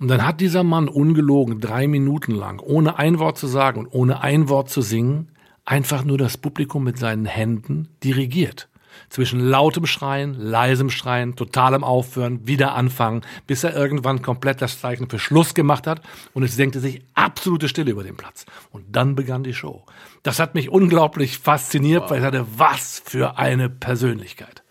[0.01, 3.89] Und dann hat dieser Mann ungelogen drei Minuten lang, ohne ein Wort zu sagen und
[3.89, 5.29] ohne ein Wort zu singen,
[5.67, 8.69] einfach nur das Publikum mit seinen Händen dirigiert.
[9.11, 15.09] Zwischen lautem Schreien, leisem Schreien, totalem Aufhören, wieder anfangen, bis er irgendwann komplett das Zeichen
[15.09, 16.01] für Schluss gemacht hat
[16.33, 18.47] und es senkte sich absolute Stille über den Platz.
[18.71, 19.85] Und dann begann die Show.
[20.23, 22.11] Das hat mich unglaublich fasziniert, wow.
[22.11, 24.63] weil ich hatte, was für eine Persönlichkeit.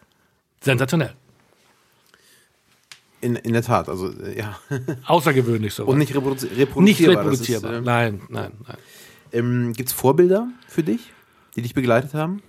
[0.61, 1.13] sensationell.
[3.21, 4.57] In, in der Tat, also äh, ja.
[5.05, 5.85] Außergewöhnlich so.
[5.85, 6.83] Und nicht reproduzi reproduzierbar.
[6.83, 7.71] Nicht reproduzierbar.
[7.73, 8.77] Ist, äh, nein, nein, nein.
[9.33, 11.11] ähm, Gibt es Vorbilder für dich,
[11.55, 12.41] die dich begleitet haben?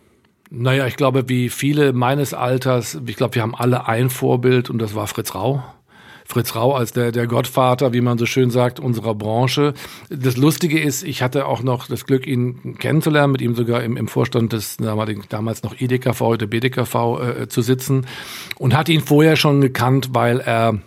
[0.50, 4.78] Naja, ich glaube, wie viele meines Alters, ich glaube, wir haben alle ein Vorbild und
[4.78, 5.62] das war Fritz Rau.
[6.30, 9.74] Fritz Rau als der, der Gottvater, wie man so schön sagt, unserer Branche.
[10.08, 13.96] Das Lustige ist, ich hatte auch noch das Glück, ihn kennenzulernen, mit ihm sogar im,
[13.96, 14.76] im Vorstand des
[15.28, 18.06] damals noch EDKV, heute BDKV äh, zu sitzen
[18.58, 20.78] und hatte ihn vorher schon gekannt, weil er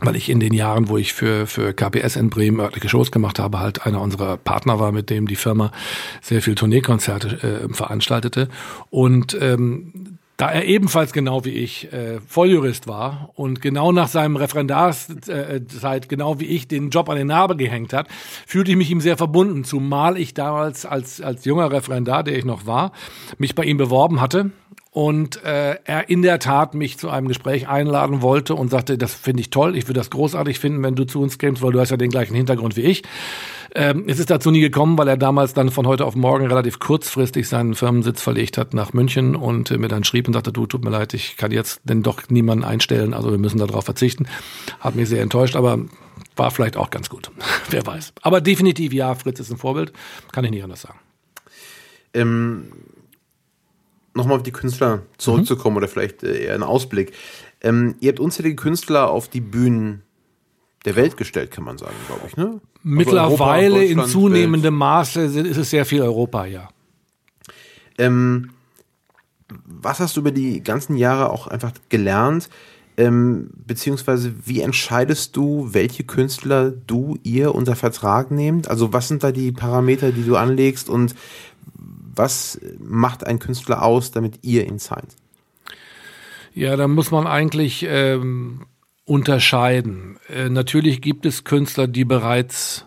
[0.00, 3.38] weil ich in den Jahren, wo ich für, für KPS in Bremen örtliche Shows gemacht
[3.38, 5.72] habe, halt einer unserer Partner war, mit dem die Firma
[6.20, 8.50] sehr viel Tourneekonzerte äh, veranstaltete.
[8.90, 14.36] Und ähm, da er ebenfalls genau wie ich äh, Volljurist war und genau nach seinem
[14.36, 18.08] Referendarszeit, genau wie ich, den Job an den Nabel gehängt hat,
[18.46, 22.44] fühlte ich mich ihm sehr verbunden, zumal ich damals als, als junger Referendar, der ich
[22.44, 22.92] noch war,
[23.38, 24.50] mich bei ihm beworben hatte
[24.96, 29.12] und äh, er in der Tat mich zu einem Gespräch einladen wollte und sagte, das
[29.12, 31.80] finde ich toll, ich würde das großartig finden, wenn du zu uns kämst, weil du
[31.80, 33.02] hast ja den gleichen Hintergrund wie ich.
[33.74, 36.78] Ähm, es ist dazu nie gekommen, weil er damals dann von heute auf morgen relativ
[36.78, 40.64] kurzfristig seinen Firmensitz verlegt hat nach München und äh, mir dann schrieb und sagte, du,
[40.64, 44.24] tut mir leid, ich kann jetzt denn doch niemanden einstellen, also wir müssen darauf verzichten.
[44.80, 45.78] Hat mich sehr enttäuscht, aber
[46.36, 47.30] war vielleicht auch ganz gut.
[47.68, 48.14] Wer weiß.
[48.22, 49.92] Aber definitiv ja, Fritz ist ein Vorbild,
[50.32, 50.98] kann ich nicht anders sagen.
[52.14, 52.72] Ähm,
[54.16, 55.78] Nochmal auf die Künstler zurückzukommen mhm.
[55.78, 57.12] oder vielleicht äh, eher einen Ausblick.
[57.60, 60.02] Ähm, ihr habt unzählige Künstler auf die Bühnen
[60.86, 62.36] der Welt gestellt, kann man sagen, glaube ich.
[62.36, 62.60] Ne?
[62.82, 66.68] Mittlerweile also in zunehmendem Maße ist es sehr viel Europa, ja.
[67.98, 68.50] Ähm,
[69.64, 72.48] was hast du über die ganzen Jahre auch einfach gelernt?
[72.96, 78.68] Ähm, beziehungsweise wie entscheidest du, welche Künstler du ihr unter Vertrag nehmt?
[78.68, 81.14] Also was sind da die Parameter, die du anlegst und
[82.16, 85.14] was macht ein Künstler aus, damit ihr ihn signed?
[86.54, 88.66] Ja, da muss man eigentlich ähm,
[89.04, 90.18] unterscheiden.
[90.28, 92.86] Äh, natürlich gibt es Künstler, die bereits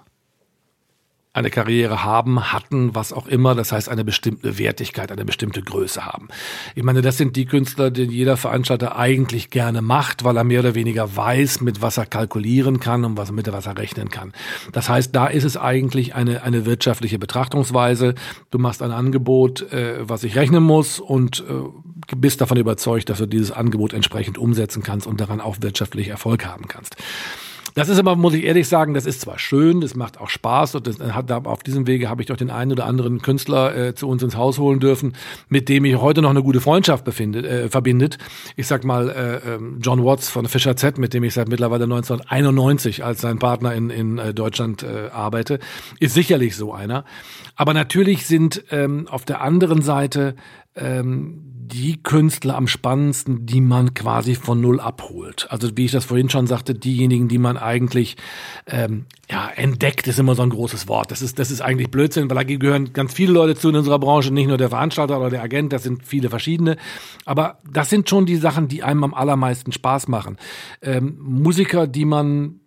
[1.32, 6.04] eine Karriere haben, hatten, was auch immer, das heißt eine bestimmte Wertigkeit, eine bestimmte Größe
[6.04, 6.30] haben.
[6.74, 10.62] Ich meine, das sind die Künstler, die jeder Veranstalter eigentlich gerne macht, weil er mehr
[10.62, 14.34] oder weniger weiß, mit was er kalkulieren kann und was, mit was er rechnen kann.
[14.72, 18.16] Das heißt, da ist es eigentlich eine, eine wirtschaftliche Betrachtungsweise.
[18.50, 23.20] Du machst ein Angebot, äh, was ich rechnen muss und äh, bist davon überzeugt, dass
[23.20, 26.96] du dieses Angebot entsprechend umsetzen kannst und daran auch wirtschaftlich Erfolg haben kannst.
[27.74, 30.76] Das ist aber, muss ich ehrlich sagen, das ist zwar schön, das macht auch Spaß
[30.76, 33.96] und das hat, auf diesem Wege habe ich doch den einen oder anderen Künstler äh,
[33.96, 35.14] zu uns ins Haus holen dürfen,
[35.48, 38.18] mit dem ich heute noch eine gute Freundschaft befindet, äh, verbindet.
[38.56, 41.84] Ich sag mal, äh, ähm, John Watts von Fischer Z, mit dem ich seit mittlerweile
[41.86, 45.60] 1991 als sein Partner in, in äh, Deutschland äh, arbeite,
[46.00, 47.06] ist sicherlich so einer.
[47.56, 50.36] Aber natürlich sind ähm, auf der anderen Seite
[50.76, 55.48] ähm, die Künstler am spannendsten, die man quasi von null abholt.
[55.50, 58.18] Also wie ich das vorhin schon sagte, diejenigen, die man eigentlich
[58.68, 61.12] ähm, ja entdeckt, ist immer so ein großes Wort.
[61.12, 64.00] Das ist das ist eigentlich Blödsinn, weil da gehören ganz viele Leute zu in unserer
[64.00, 66.78] Branche, nicht nur der Veranstalter oder der Agent, das sind viele verschiedene.
[67.26, 70.38] Aber das sind schon die Sachen, die einem am allermeisten Spaß machen.
[70.82, 72.60] Ähm, Musiker, die man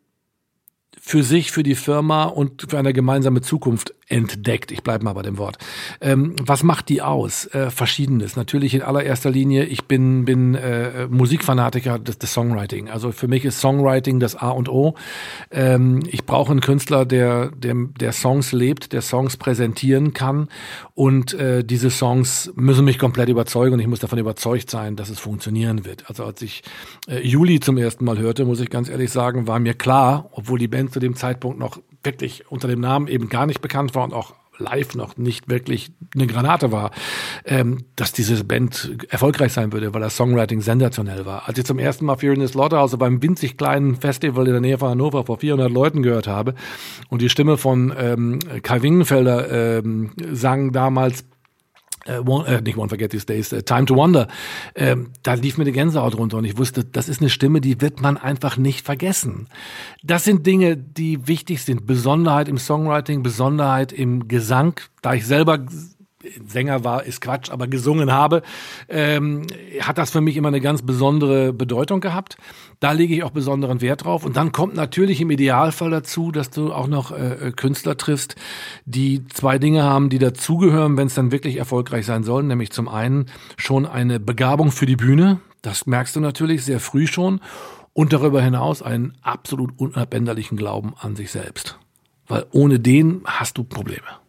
[1.00, 4.70] für sich, für die Firma und für eine gemeinsame Zukunft entdeckt.
[4.70, 5.56] Ich bleibe mal bei dem Wort.
[6.00, 7.46] Ähm, was macht die aus?
[7.46, 8.36] Äh, Verschiedenes.
[8.36, 12.90] Natürlich in allererster Linie, ich bin, bin äh, Musikfanatiker des, des Songwriting.
[12.90, 14.94] Also für mich ist Songwriting das A und O.
[15.50, 20.48] Ähm, ich brauche einen Künstler, der, der, der Songs lebt, der Songs präsentieren kann
[20.94, 25.08] und äh, diese Songs müssen mich komplett überzeugen und ich muss davon überzeugt sein, dass
[25.08, 26.08] es funktionieren wird.
[26.08, 26.62] Also als ich
[27.08, 30.58] äh, Juli zum ersten Mal hörte, muss ich ganz ehrlich sagen, war mir klar, obwohl
[30.58, 34.04] die Band zu dem Zeitpunkt noch wirklich unter dem Namen eben gar nicht bekannt war
[34.04, 36.90] und auch live noch nicht wirklich eine Granate war,
[37.44, 41.48] ähm, dass diese Band erfolgreich sein würde, weil das Songwriting sensationell war.
[41.48, 44.60] Als ich zum ersten Mal Fear in the Slaughterhouse beim winzig kleinen Festival in der
[44.60, 46.54] Nähe von Hannover vor 400 Leuten gehört habe
[47.08, 51.24] und die Stimme von ähm, Kai Wingenfelder ähm, sang damals
[52.06, 54.28] äh, one, äh, nicht One Forget These Days, äh, Time to Wonder,
[54.74, 57.80] ähm, da lief mir die Gänsehaut runter und ich wusste, das ist eine Stimme, die
[57.80, 59.48] wird man einfach nicht vergessen.
[60.02, 61.86] Das sind Dinge, die wichtig sind.
[61.86, 64.80] Besonderheit im Songwriting, Besonderheit im Gesang.
[65.00, 65.58] Da ich selber
[66.46, 68.42] Sänger war, ist Quatsch, aber gesungen habe,
[68.88, 69.46] ähm,
[69.80, 72.36] hat das für mich immer eine ganz besondere Bedeutung gehabt.
[72.80, 74.24] Da lege ich auch besonderen Wert drauf.
[74.24, 78.36] Und dann kommt natürlich im Idealfall dazu, dass du auch noch äh, äh Künstler triffst,
[78.84, 82.42] die zwei Dinge haben, die dazugehören, wenn es dann wirklich erfolgreich sein soll.
[82.42, 85.40] Nämlich zum einen schon eine Begabung für die Bühne.
[85.62, 87.40] Das merkst du natürlich sehr früh schon.
[87.94, 91.78] Und darüber hinaus einen absolut unabänderlichen Glauben an sich selbst.
[92.26, 94.21] Weil ohne den hast du Probleme.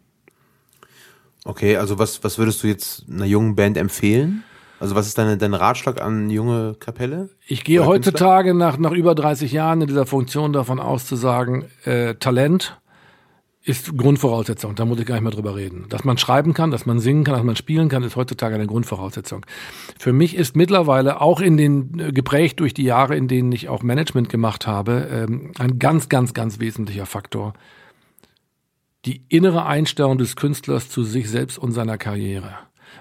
[1.44, 4.44] Okay, also was, was würdest du jetzt einer jungen Band empfehlen?
[4.80, 7.28] Also was ist deine, dein Ratschlag an junge Kapelle?
[7.46, 11.16] Ich gehe Oder heutzutage nach, nach über 30 Jahren in dieser Funktion davon aus zu
[11.16, 12.80] sagen, äh, Talent
[13.62, 15.86] ist Grundvoraussetzung, da muss ich gar nicht mehr drüber reden.
[15.88, 18.66] Dass man schreiben kann, dass man singen kann, dass man spielen kann, ist heutzutage eine
[18.66, 19.46] Grundvoraussetzung.
[19.98, 23.68] Für mich ist mittlerweile auch in den äh, geprägt durch die Jahre, in denen ich
[23.68, 27.54] auch Management gemacht habe, ähm, ein ganz, ganz, ganz wesentlicher Faktor
[29.04, 32.54] die innere Einstellung des Künstlers zu sich selbst und seiner Karriere.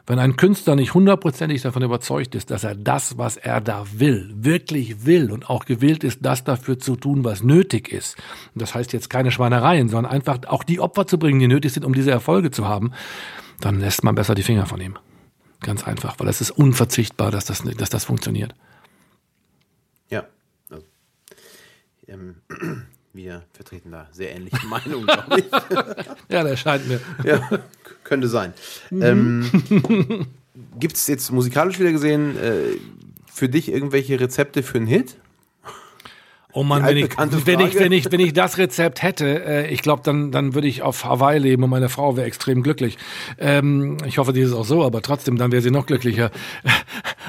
[0.06, 4.30] Wenn ein Künstler nicht hundertprozentig davon überzeugt ist, dass er das, was er da will,
[4.36, 8.18] wirklich will und auch gewillt ist, das dafür zu tun, was nötig ist,
[8.54, 11.72] und das heißt jetzt keine Schweinereien, sondern einfach auch die Opfer zu bringen, die nötig
[11.72, 12.92] sind, um diese Erfolge zu haben,
[13.62, 14.98] dann lässt man besser die Finger von ihm.
[15.62, 18.54] Ganz einfach, weil es ist unverzichtbar, dass das, dass das funktioniert.
[20.10, 20.26] Ja.
[20.70, 20.84] Also,
[22.08, 22.36] ähm,
[23.14, 25.46] wir vertreten da sehr ähnliche Meinungen, glaube ich.
[26.30, 27.00] ja, der scheint mir.
[27.24, 27.60] ja,
[28.04, 28.54] könnte sein.
[28.90, 29.02] Mhm.
[29.02, 30.28] Ähm,
[30.80, 32.78] Gibt es jetzt musikalisch wieder gesehen äh,
[33.32, 35.18] für dich irgendwelche Rezepte für einen Hit?
[36.56, 39.82] Oh Mann, wenn ich, wenn ich, wenn ich, wenn ich das Rezept hätte, äh, ich
[39.82, 43.00] glaube, dann, dann würde ich auf Hawaii leben und meine Frau wäre extrem glücklich.
[43.40, 46.30] Ähm, ich hoffe, die ist auch so, aber trotzdem, dann wäre sie noch glücklicher.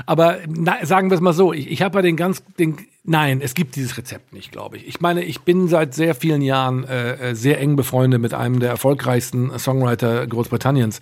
[0.07, 3.41] Aber na, sagen wir es mal so, ich, ich habe ja den ganz, den, nein,
[3.41, 4.87] es gibt dieses Rezept nicht, glaube ich.
[4.87, 8.61] Ich meine, ich bin seit sehr vielen Jahren äh, äh sehr eng befreundet mit einem
[8.61, 11.01] der erfolgreichsten Songwriter Großbritanniens,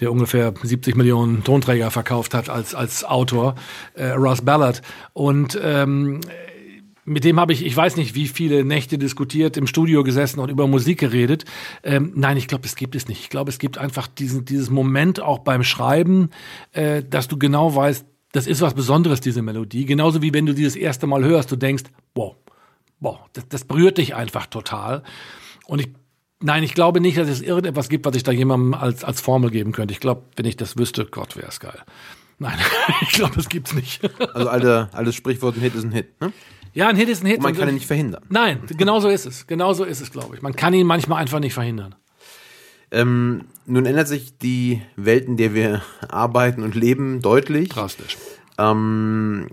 [0.00, 3.54] der ungefähr 70 Millionen Tonträger verkauft hat als, als Autor,
[3.94, 4.82] äh, Ross Ballard.
[5.12, 6.20] Und ähm,
[7.04, 10.48] mit dem habe ich, ich weiß nicht, wie viele Nächte diskutiert, im Studio gesessen und
[10.48, 11.44] über Musik geredet.
[11.82, 13.20] Ähm, nein, ich glaube, es gibt es nicht.
[13.20, 16.30] Ich glaube, es gibt einfach diesen, dieses Moment auch beim Schreiben,
[16.72, 19.86] äh, dass du genau weißt, das ist was Besonderes, diese Melodie.
[19.86, 21.84] Genauso wie wenn du die das erste Mal hörst, du denkst,
[22.16, 22.34] wow,
[22.98, 25.02] wow, das, das berührt dich einfach total.
[25.66, 25.88] Und ich
[26.42, 29.50] Nein, ich glaube nicht, dass es irgendetwas gibt, was ich da jemandem als, als Formel
[29.50, 29.94] geben könnte.
[29.94, 31.80] Ich glaube, wenn ich das wüsste, Gott, wäre es geil.
[32.38, 32.58] Nein,
[33.00, 34.02] ich glaube, das gibt's nicht.
[34.34, 36.32] Also alte, altes Sprichwort, ein Hit ist ein Hit, ne?
[36.74, 37.38] Ja, ein Hit ist ein Hit.
[37.38, 38.24] Und man kann ihn nicht verhindern.
[38.28, 39.46] Nein, genau so ist es.
[39.46, 40.42] Genau so ist es, glaube ich.
[40.42, 41.94] Man kann ihn manchmal einfach nicht verhindern.
[42.90, 47.68] Ähm, nun ändert sich die Welt, in der wir arbeiten und leben, deutlich.
[47.70, 48.16] Drastisch.
[48.58, 49.48] Ähm,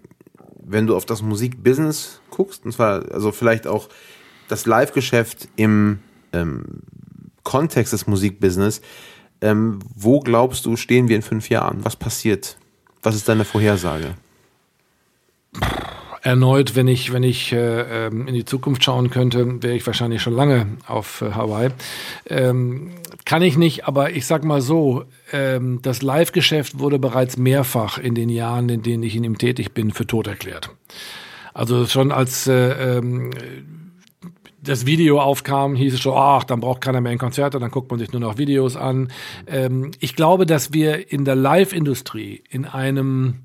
[0.64, 3.90] wenn du auf das Musikbusiness guckst, und zwar also vielleicht auch
[4.48, 6.00] das Live-Geschäft im
[6.34, 6.82] ähm,
[7.44, 8.82] Kontext des Musikbusiness,
[9.42, 11.84] ähm, wo glaubst du, stehen wir in fünf Jahren?
[11.84, 12.58] Was passiert?
[13.02, 14.16] Was ist deine Vorhersage?
[16.22, 20.22] Erneut, wenn ich, wenn ich äh, ähm, in die Zukunft schauen könnte, wäre ich wahrscheinlich
[20.22, 21.70] schon lange auf äh, Hawaii.
[22.30, 22.92] Ähm,
[23.26, 28.16] kann ich nicht, aber ich sag mal so, ähm, das Live-Geschäft wurde bereits mehrfach in
[28.16, 30.70] den Jahren, in denen ich in ihm tätig bin, für tot erklärt.
[31.54, 33.32] Also schon als äh, ähm,
[34.62, 37.90] das Video aufkam, hieß es schon, ach, dann braucht keiner mehr ein Konzert, dann guckt
[37.90, 39.12] man sich nur noch Videos an.
[39.48, 43.40] Ähm, ich glaube, dass wir in der Live-Industrie in einem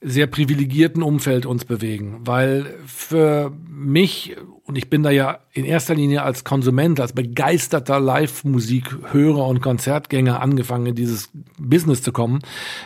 [0.00, 5.94] sehr privilegierten Umfeld uns bewegen, weil für mich, und ich bin da ja in erster
[5.94, 12.40] Linie als Konsument, als begeisterter Live-Musik-Hörer und Konzertgänger angefangen, in dieses Business zu kommen,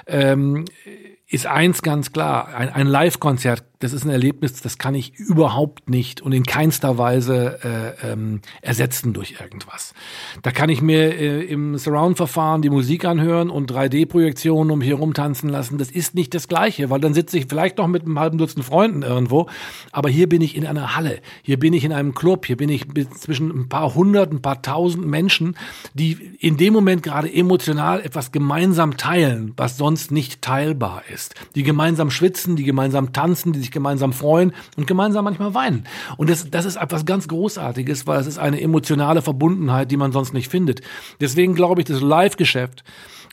[0.06, 0.64] ähm,
[1.28, 5.90] ist eins ganz klar, ein, ein Live-Konzert das ist ein Erlebnis, das kann ich überhaupt
[5.90, 7.58] nicht und in keinster Weise
[8.02, 9.92] äh, ähm, ersetzen durch irgendwas.
[10.42, 15.50] Da kann ich mir äh, im Surround-Verfahren die Musik anhören und 3D-Projektionen um hier rumtanzen
[15.50, 15.76] lassen.
[15.76, 18.64] Das ist nicht das Gleiche, weil dann sitze ich vielleicht noch mit einem halben Dutzend
[18.64, 19.48] Freunden irgendwo,
[19.92, 22.70] aber hier bin ich in einer Halle, hier bin ich in einem Club, hier bin
[22.70, 22.86] ich
[23.18, 25.58] zwischen ein paar hundert, ein paar tausend Menschen,
[25.92, 31.34] die in dem Moment gerade emotional etwas gemeinsam teilen, was sonst nicht teilbar ist.
[31.54, 35.84] Die gemeinsam schwitzen, die gemeinsam tanzen, die sich gemeinsam freuen und gemeinsam manchmal weinen.
[36.16, 40.12] Und das, das ist etwas ganz Großartiges, weil es ist eine emotionale Verbundenheit, die man
[40.12, 40.80] sonst nicht findet.
[41.20, 42.84] Deswegen glaube ich, das Live-Geschäft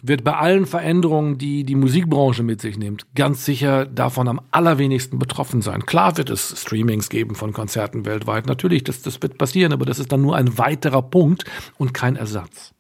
[0.04, 5.19] wird bei allen Veränderungen, die die Musikbranche mit sich nimmt, ganz sicher davon am allerwenigsten
[5.19, 5.86] betroffen sein.
[5.86, 8.47] Klar wird es Streamings geben von Konzerten weltweit.
[8.47, 11.45] Natürlich, das, das wird passieren, aber das ist dann nur ein weiterer Punkt
[11.77, 12.73] und kein Ersatz.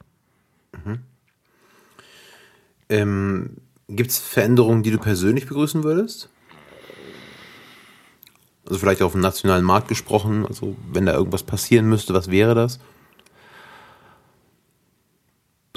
[0.83, 0.99] Mhm.
[2.89, 6.29] Ähm, Gibt es Veränderungen, die du persönlich begrüßen würdest?
[8.71, 12.55] Also vielleicht auf dem nationalen Markt gesprochen, also wenn da irgendwas passieren müsste, was wäre
[12.55, 12.79] das?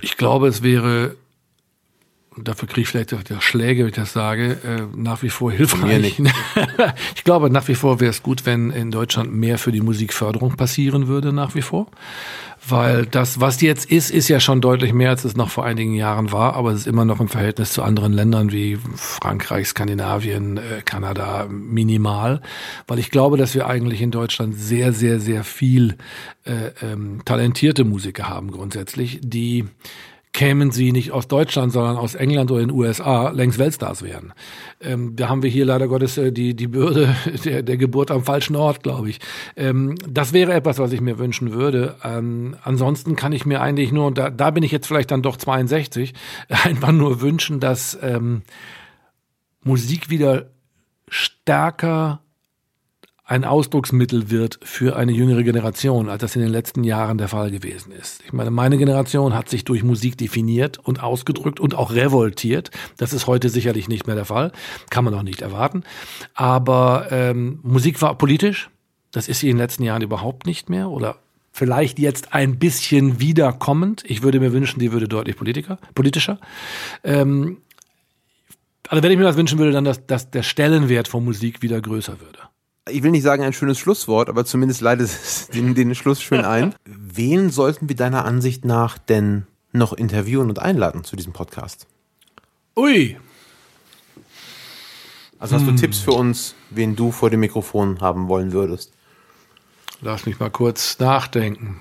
[0.01, 1.17] Ich glaube, es wäre,
[2.37, 6.21] dafür kriege ich vielleicht auch Schläge, wenn ich das sage, äh, nach wie vor hilfreich.
[7.15, 10.57] ich glaube, nach wie vor wäre es gut, wenn in Deutschland mehr für die Musikförderung
[10.57, 11.87] passieren würde, nach wie vor.
[12.67, 15.95] Weil das, was jetzt ist, ist ja schon deutlich mehr, als es noch vor einigen
[15.95, 20.57] Jahren war, aber es ist immer noch im Verhältnis zu anderen Ländern wie Frankreich, Skandinavien,
[20.57, 22.41] äh, Kanada minimal,
[22.87, 25.97] weil ich glaube, dass wir eigentlich in Deutschland sehr, sehr, sehr viel
[26.45, 29.67] äh, ähm, talentierte Musiker haben grundsätzlich, die
[30.35, 34.35] kämen sie nicht aus Deutschland, sondern aus England oder den USA, längst Weltstars wären.
[34.81, 38.25] Ähm, da haben wir hier leider Gottes äh, die, die Bürde der, der Geburt am
[38.25, 39.21] falschen Ort, glaube ich.
[39.57, 41.95] Ähm, das wäre etwas, was ich mir wünschen würde.
[42.03, 45.23] Ähm, ansonsten kann ich mir eigentlich nur, und da, da bin ich jetzt vielleicht dann
[45.23, 46.13] doch 62,
[46.65, 48.43] einfach nur wünschen, dass ähm,
[49.63, 50.51] Musik wieder
[51.09, 52.24] stärker
[53.27, 57.51] ein Ausdrucksmittel wird für eine jüngere Generation, als das in den letzten Jahren der Fall
[57.51, 58.23] gewesen ist.
[58.27, 62.71] Ich meine, meine Generation hat sich durch Musik definiert und ausgedrückt und auch revoltiert.
[62.99, 64.53] Das ist heute sicherlich nicht mehr der Fall,
[64.91, 65.85] kann man auch nicht erwarten.
[66.35, 68.69] Aber ähm, Musik war politisch,
[69.11, 71.17] das ist sie in den letzten Jahren überhaupt nicht mehr oder
[71.51, 74.05] vielleicht jetzt ein bisschen wiederkommend.
[74.07, 76.41] Ich würde mir wünschen, die würde deutlich Politiker, politischer.
[77.05, 77.59] Ähm,
[78.87, 81.81] also wenn ich mir das wünschen würde, dann, dass, dass der Stellenwert von Musik wieder
[81.81, 82.41] größer würde
[82.91, 86.45] ich will nicht sagen ein schönes Schlusswort, aber zumindest leitet es den, den Schluss schön
[86.45, 86.75] ein.
[86.85, 91.87] Wen sollten wir deiner Ansicht nach denn noch interviewen und einladen zu diesem Podcast?
[92.77, 93.17] Ui.
[95.39, 95.77] Also hast du hm.
[95.77, 98.93] Tipps für uns, wen du vor dem Mikrofon haben wollen würdest?
[100.01, 101.81] Lass mich mal kurz nachdenken.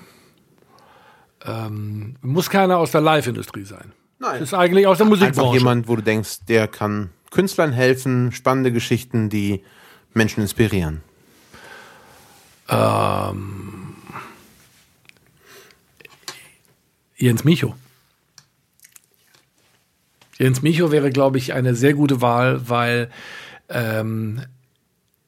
[1.44, 3.92] Ähm, muss keiner aus der Live-Industrie sein.
[4.18, 4.40] Nein.
[4.40, 5.40] Das ist eigentlich aus der Musikbranche.
[5.40, 9.62] Einfach jemand, wo du denkst, der kann Künstlern helfen, spannende Geschichten, die
[10.14, 11.02] Menschen inspirieren?
[12.68, 13.96] Ähm,
[17.16, 17.74] Jens Micho.
[20.38, 23.10] Jens Micho wäre, glaube ich, eine sehr gute Wahl, weil
[23.68, 24.42] ähm,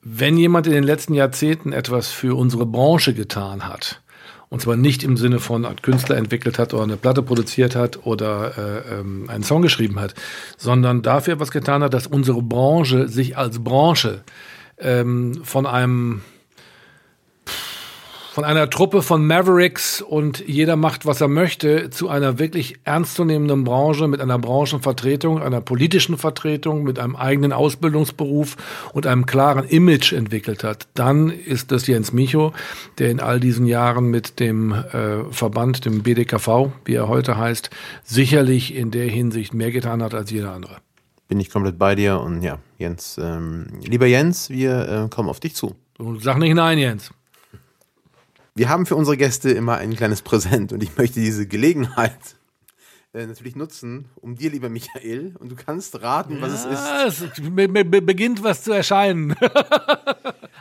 [0.03, 4.01] wenn jemand in den letzten Jahrzehnten etwas für unsere Branche getan hat,
[4.49, 8.07] und zwar nicht im Sinne von ein Künstler entwickelt hat oder eine Platte produziert hat
[8.07, 10.15] oder äh, ähm, einen Song geschrieben hat,
[10.57, 14.23] sondern dafür etwas getan hat, dass unsere Branche sich als Branche
[14.79, 16.23] ähm, von einem
[18.37, 23.65] von einer Truppe von Mavericks und jeder macht, was er möchte, zu einer wirklich ernstzunehmenden
[23.65, 28.59] Branche mit einer Branchenvertretung, einer politischen Vertretung, mit einem eigenen Ausbildungsberuf
[28.93, 32.53] und einem klaren Image entwickelt hat, dann ist das Jens Micho,
[32.99, 37.71] der in all diesen Jahren mit dem äh, Verband, dem BDKV, wie er heute heißt,
[38.05, 40.77] sicherlich in der Hinsicht mehr getan hat als jeder andere
[41.29, 42.21] bin ich komplett bei dir.
[42.21, 45.75] Und ja, Jens, ähm, lieber Jens, wir äh, kommen auf dich zu.
[46.21, 47.11] Sag nicht nein, Jens.
[48.55, 52.37] Wir haben für unsere Gäste immer ein kleines Präsent und ich möchte diese Gelegenheit
[53.13, 57.39] äh, natürlich nutzen, um dir, lieber Michael, und du kannst raten, was ja, es ist.
[57.39, 59.35] Es beginnt was zu erscheinen.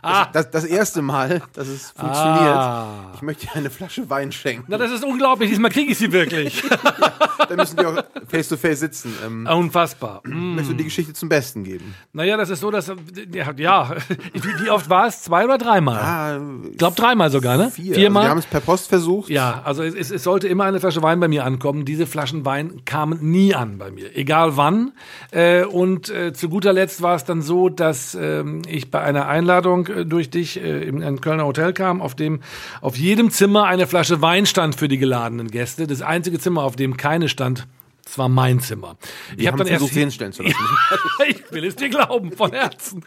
[0.05, 0.29] Ah.
[0.31, 2.55] Das, das, erste Mal, dass es funktioniert.
[2.55, 3.11] Ah.
[3.15, 4.65] Ich möchte dir eine Flasche Wein schenken.
[4.67, 5.49] Na, das ist unglaublich.
[5.49, 6.61] Diesmal kriege ich sie wirklich.
[6.69, 9.13] ja, dann müssen wir auch face to face sitzen.
[9.25, 10.21] Ähm, Unfassbar.
[10.23, 11.95] Möchtest du die Geschichte zum Besten geben?
[12.13, 12.91] Naja, das ist so, dass,
[13.33, 13.95] ja, ja.
[14.33, 15.23] wie, oft war es?
[15.23, 15.95] Zwei oder dreimal?
[15.95, 17.71] Ja, ich glaube dreimal sogar, ne?
[17.71, 17.95] Vier.
[17.95, 18.21] Viermal.
[18.21, 19.29] Also wir haben es per Post versucht.
[19.29, 21.85] Ja, also es, es, sollte immer eine Flasche Wein bei mir ankommen.
[21.85, 24.91] Diese Flaschen Wein kamen nie an bei mir, egal wann.
[25.31, 29.27] Äh, und äh, zu guter Letzt war es dann so, dass äh, ich bei einer
[29.27, 32.41] Einladung äh, durch dich äh, in ein Kölner Hotel kam, auf dem
[32.81, 35.87] auf jedem Zimmer eine Flasche Wein stand für die geladenen Gäste.
[35.87, 37.67] Das einzige Zimmer, auf dem keine stand,
[38.05, 38.97] das war mein Zimmer.
[39.31, 40.55] Wir ich habe dann versucht, erst hinstellen zu lassen.
[41.27, 43.03] ich will es dir glauben, von Herzen.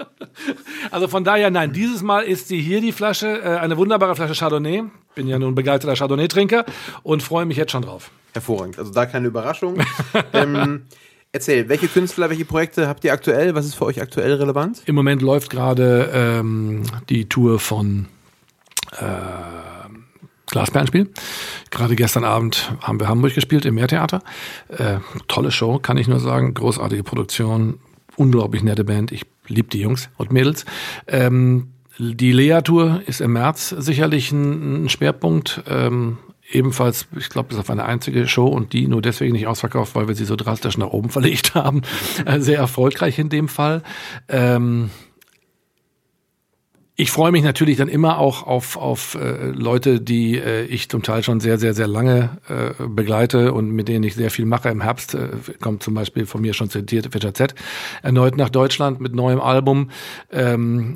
[0.90, 4.34] also von daher, nein, dieses Mal ist sie hier die Flasche, äh, eine wunderbare Flasche
[4.34, 4.84] Chardonnay.
[5.14, 6.66] Bin ja nun begeisterter Chardonnay-Trinker
[7.02, 8.10] und freue mich jetzt schon drauf.
[8.34, 8.78] Hervorragend.
[8.78, 9.78] Also da keine Überraschung.
[10.34, 10.82] ähm,
[11.34, 13.56] Erzähl, welche Künstler, welche Projekte habt ihr aktuell?
[13.56, 14.82] Was ist für euch aktuell relevant?
[14.86, 18.06] Im Moment läuft gerade ähm, die Tour von
[18.92, 19.04] äh,
[20.46, 21.10] Glasperlenspiel.
[21.72, 24.22] Gerade gestern Abend haben wir Hamburg gespielt im Meertheater.
[24.68, 26.54] Äh, tolle Show, kann ich nur sagen.
[26.54, 27.80] Großartige Produktion,
[28.14, 29.10] unglaublich nette Band.
[29.10, 30.64] Ich liebe die Jungs und Mädels.
[31.08, 35.64] Ähm, die Lea-Tour ist im März sicherlich ein, ein Schwerpunkt.
[35.68, 36.18] Ähm,
[36.50, 40.08] ebenfalls, ich glaube, bis auf eine einzige Show und die nur deswegen nicht ausverkauft, weil
[40.08, 41.82] wir sie so drastisch nach oben verlegt haben.
[42.24, 43.82] Äh, sehr erfolgreich in dem Fall.
[44.28, 44.90] Ähm
[46.96, 51.02] ich freue mich natürlich dann immer auch auf, auf äh, Leute, die äh, ich zum
[51.02, 54.68] Teil schon sehr, sehr, sehr lange äh, begleite und mit denen ich sehr viel mache.
[54.68, 55.30] Im Herbst äh,
[55.60, 57.56] kommt zum Beispiel von mir schon zitiert Fischer Z
[58.02, 59.90] erneut nach Deutschland mit neuem Album.
[60.30, 60.94] Ähm,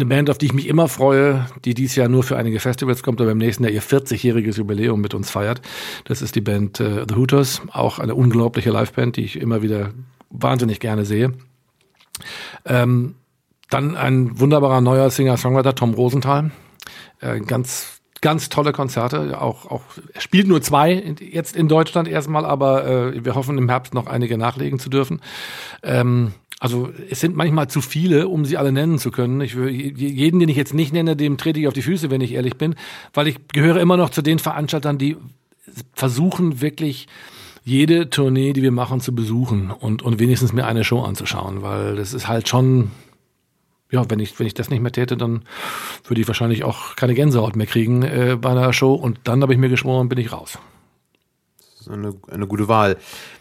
[0.00, 3.02] eine Band, auf die ich mich immer freue, die dieses Jahr nur für einige Festivals
[3.02, 5.60] kommt, aber im nächsten Jahr ihr 40-jähriges Jubiläum mit uns feiert.
[6.04, 9.90] Das ist die Band äh, The Hooters, auch eine unglaubliche Liveband, die ich immer wieder
[10.30, 11.32] wahnsinnig gerne sehe.
[12.64, 13.16] Ähm,
[13.70, 16.50] dann ein wunderbarer neuer Singer-Songwriter, Tom Rosenthal.
[17.20, 19.40] Äh, ganz ganz tolle Konzerte.
[19.40, 19.82] Auch, auch
[20.12, 24.06] er spielt nur zwei jetzt in Deutschland erstmal, aber äh, wir hoffen im Herbst noch
[24.06, 25.20] einige nachlegen zu dürfen.
[25.82, 29.40] Ähm, also es sind manchmal zu viele, um sie alle nennen zu können.
[29.40, 32.32] Ich jeden, den ich jetzt nicht nenne, dem trete ich auf die Füße, wenn ich
[32.32, 32.74] ehrlich bin,
[33.14, 35.16] weil ich gehöre immer noch zu den Veranstaltern, die
[35.92, 37.06] versuchen wirklich
[37.64, 41.96] jede Tournee, die wir machen, zu besuchen und, und wenigstens mir eine Show anzuschauen, weil
[41.96, 42.90] das ist halt schon,
[43.90, 45.42] ja, wenn ich, wenn ich das nicht mehr täte, dann
[46.04, 49.52] würde ich wahrscheinlich auch keine Gänsehaut mehr kriegen äh, bei einer Show und dann habe
[49.52, 50.58] ich mir geschworen, bin ich raus.
[51.58, 52.96] Das ist eine, eine gute Wahl.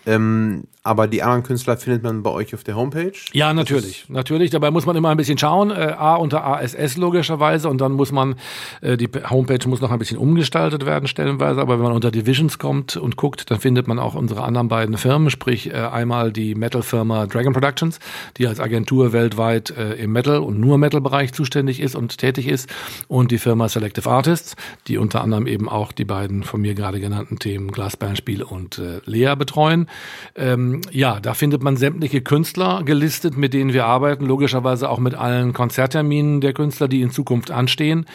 [0.07, 3.11] Ähm, aber die anderen Künstler findet man bei euch auf der Homepage?
[3.33, 4.05] Ja, natürlich.
[4.07, 4.51] Natürlich.
[4.51, 5.69] Dabei muss man immer ein bisschen schauen.
[5.69, 7.67] Äh, A unter ASS logischerweise.
[7.67, 8.35] Und dann muss man,
[8.79, 11.59] äh, die Homepage muss noch ein bisschen umgestaltet werden stellenweise.
[11.59, 14.97] Aber wenn man unter Divisions kommt und guckt, dann findet man auch unsere anderen beiden
[14.97, 15.29] Firmen.
[15.29, 17.99] Sprich, äh, einmal die Metal-Firma Dragon Productions,
[18.37, 22.69] die als Agentur weltweit äh, im Metal- und nur Metal-Bereich zuständig ist und tätig ist.
[23.09, 24.55] Und die Firma Selective Artists,
[24.87, 29.01] die unter anderem eben auch die beiden von mir gerade genannten Themen Glasbandspiel und äh,
[29.03, 29.87] Lea betreuen.
[30.35, 35.15] Ähm, ja, da findet man sämtliche Künstler gelistet, mit denen wir arbeiten, logischerweise auch mit
[35.15, 38.05] allen Konzertterminen der Künstler, die in Zukunft anstehen,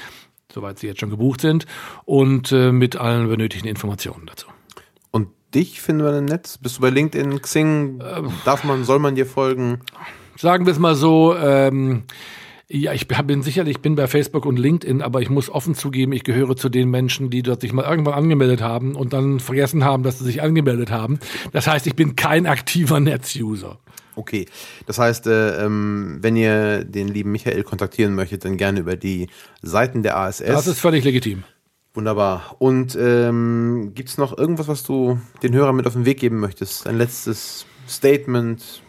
[0.53, 1.67] soweit sie jetzt schon gebucht sind,
[2.05, 4.47] und äh, mit allen benötigten Informationen dazu.
[5.11, 6.59] Und dich finden wir im Netz?
[6.59, 8.03] Bist du bei LinkedIn, Xing?
[8.45, 9.81] Darf man, soll man dir folgen?
[10.37, 12.05] Sagen wir es mal so, ähm,
[12.73, 16.13] ja, ich bin sicherlich, ich bin bei Facebook und LinkedIn, aber ich muss offen zugeben,
[16.13, 19.85] ich gehöre zu den Menschen, die dort sich mal irgendwann angemeldet haben und dann vergessen
[19.85, 21.19] haben, dass sie sich angemeldet haben.
[21.53, 23.79] Das heißt, ich bin kein aktiver Netz-User.
[24.17, 24.47] Okay,
[24.87, 29.29] das heißt, äh, ähm, wenn ihr den lieben Michael kontaktieren möchtet, dann gerne über die
[29.61, 30.45] Seiten der ASS.
[30.47, 31.45] Das ist völlig legitim.
[31.95, 32.57] Wunderbar.
[32.59, 36.41] Und ähm, gibt es noch irgendwas, was du den Hörern mit auf den Weg geben
[36.41, 36.87] möchtest?
[36.87, 38.83] Ein letztes Statement,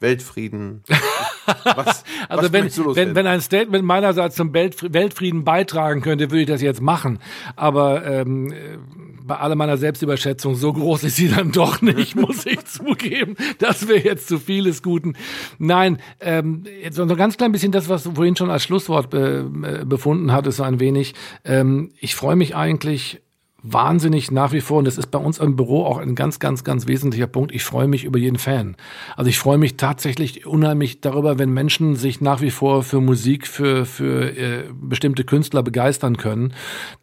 [0.00, 0.82] Weltfrieden?
[1.46, 6.48] Was, also was wenn, wenn, wenn ein Statement meinerseits zum Weltfrieden beitragen könnte, würde ich
[6.48, 7.18] das jetzt machen.
[7.56, 8.52] Aber ähm,
[9.26, 13.36] bei aller meiner Selbstüberschätzung, so groß ist sie dann doch nicht, muss ich zugeben.
[13.58, 15.14] Das wäre jetzt zu vieles Guten.
[15.58, 19.10] Nein, ähm, jetzt noch ein ganz klein bisschen das, was du vorhin schon als Schlusswort
[19.10, 21.14] be, äh, befunden hattest, so ein wenig.
[21.44, 23.22] Ähm, ich freue mich eigentlich
[23.72, 26.64] wahnsinnig nach wie vor, und das ist bei uns im Büro auch ein ganz, ganz,
[26.64, 28.76] ganz wesentlicher Punkt, ich freue mich über jeden Fan.
[29.16, 33.46] Also ich freue mich tatsächlich unheimlich darüber, wenn Menschen sich nach wie vor für Musik,
[33.46, 36.54] für, für äh, bestimmte Künstler begeistern können.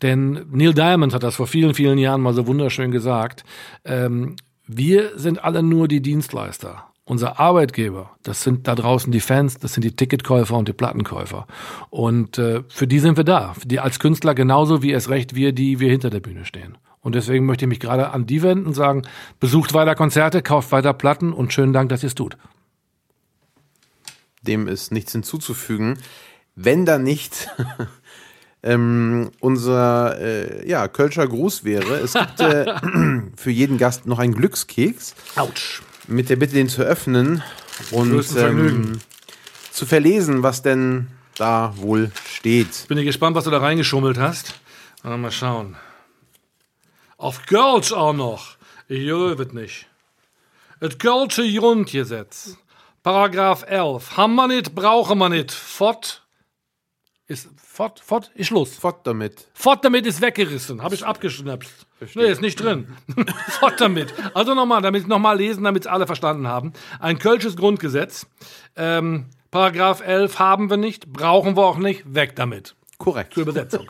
[0.01, 3.43] Denn Neil Diamond hat das vor vielen, vielen Jahren mal so wunderschön gesagt.
[3.83, 4.35] Ähm,
[4.65, 6.92] wir sind alle nur die Dienstleister.
[7.05, 11.47] Unser Arbeitgeber, das sind da draußen die Fans, das sind die Ticketkäufer und die Plattenkäufer.
[11.89, 13.55] Und äh, für die sind wir da.
[13.65, 16.77] Die als Künstler genauso wie es recht wir, die wir hinter der Bühne stehen.
[17.01, 19.01] Und deswegen möchte ich mich gerade an die wenden und sagen,
[19.41, 22.37] besucht weiter Konzerte, kauft weiter Platten und schönen Dank, dass ihr es tut.
[24.41, 25.99] Dem ist nichts hinzuzufügen.
[26.55, 27.49] Wenn da nicht
[28.63, 31.95] ähm, unser äh, ja, Kölscher Gruß wäre.
[31.95, 32.73] Es gibt äh,
[33.35, 35.15] für jeden Gast noch einen Glückskeks.
[35.35, 37.43] Autsch mit der Bitte, den zu öffnen
[37.91, 38.99] und ähm,
[39.71, 42.87] zu verlesen, was denn da wohl steht.
[42.87, 44.55] Bin ich gespannt, was du da reingeschummelt hast.
[45.03, 45.75] Mal schauen.
[47.17, 48.57] Auf Kölsch auch noch.
[48.87, 49.87] Ich jövet nicht.
[50.79, 52.57] Et Kölsche Grundgesetz.
[53.01, 54.17] Paragraph 11.
[54.17, 55.51] Haben wir nicht, brauchen wir nicht.
[55.51, 56.23] Fort
[57.27, 58.75] ist fort, fort, ist Schluss.
[58.75, 59.47] Fort damit.
[59.53, 60.81] Fort damit ist weggerissen.
[60.81, 61.69] Habe ich abgeschnappt.
[62.15, 62.87] Nee, ist nicht drin.
[63.59, 64.13] fort damit.
[64.33, 66.73] Also nochmal, damit nochmal lesen, damit es alle verstanden haben.
[66.99, 68.27] Ein Kölsches Grundgesetz.
[68.75, 72.75] Ähm, Paragraph 11 haben wir nicht, brauchen wir auch nicht, weg damit.
[72.97, 73.33] Korrekt.
[73.33, 73.87] Zur Übersetzung.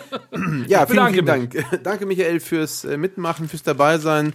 [0.68, 1.64] ja, vielen, vielen Dank.
[1.82, 4.32] Danke, Michael, fürs äh, Mitmachen, fürs Dabeisein.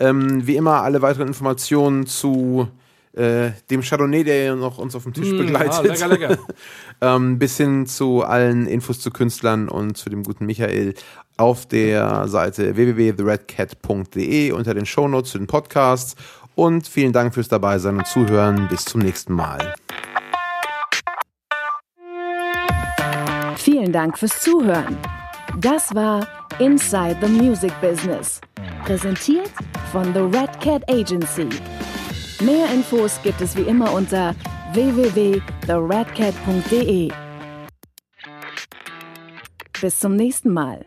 [0.00, 2.68] Ähm, wie immer, alle weiteren Informationen zu
[3.12, 5.74] äh, dem Chardonnay, der ja noch uns auf dem Tisch mm, begleitet.
[5.74, 6.38] Ah, lecker, lecker.
[7.00, 10.94] ähm, bis hin zu allen Infos zu Künstlern und zu dem guten Michael
[11.38, 16.14] auf der Seite www.theredcat.de unter den Shownotes zu den Podcasts.
[16.54, 18.68] Und vielen Dank fürs Dabeisein und Zuhören.
[18.68, 19.74] Bis zum nächsten Mal.
[23.56, 24.98] Vielen Dank fürs Zuhören.
[25.60, 26.26] Das war
[26.58, 28.40] Inside the Music Business.
[28.84, 29.50] Präsentiert
[29.92, 31.48] von The Red Cat Agency.
[32.40, 34.34] Mehr Infos gibt es wie immer unter
[34.72, 37.12] www.theredcat.de.
[39.80, 40.84] Bis zum nächsten Mal.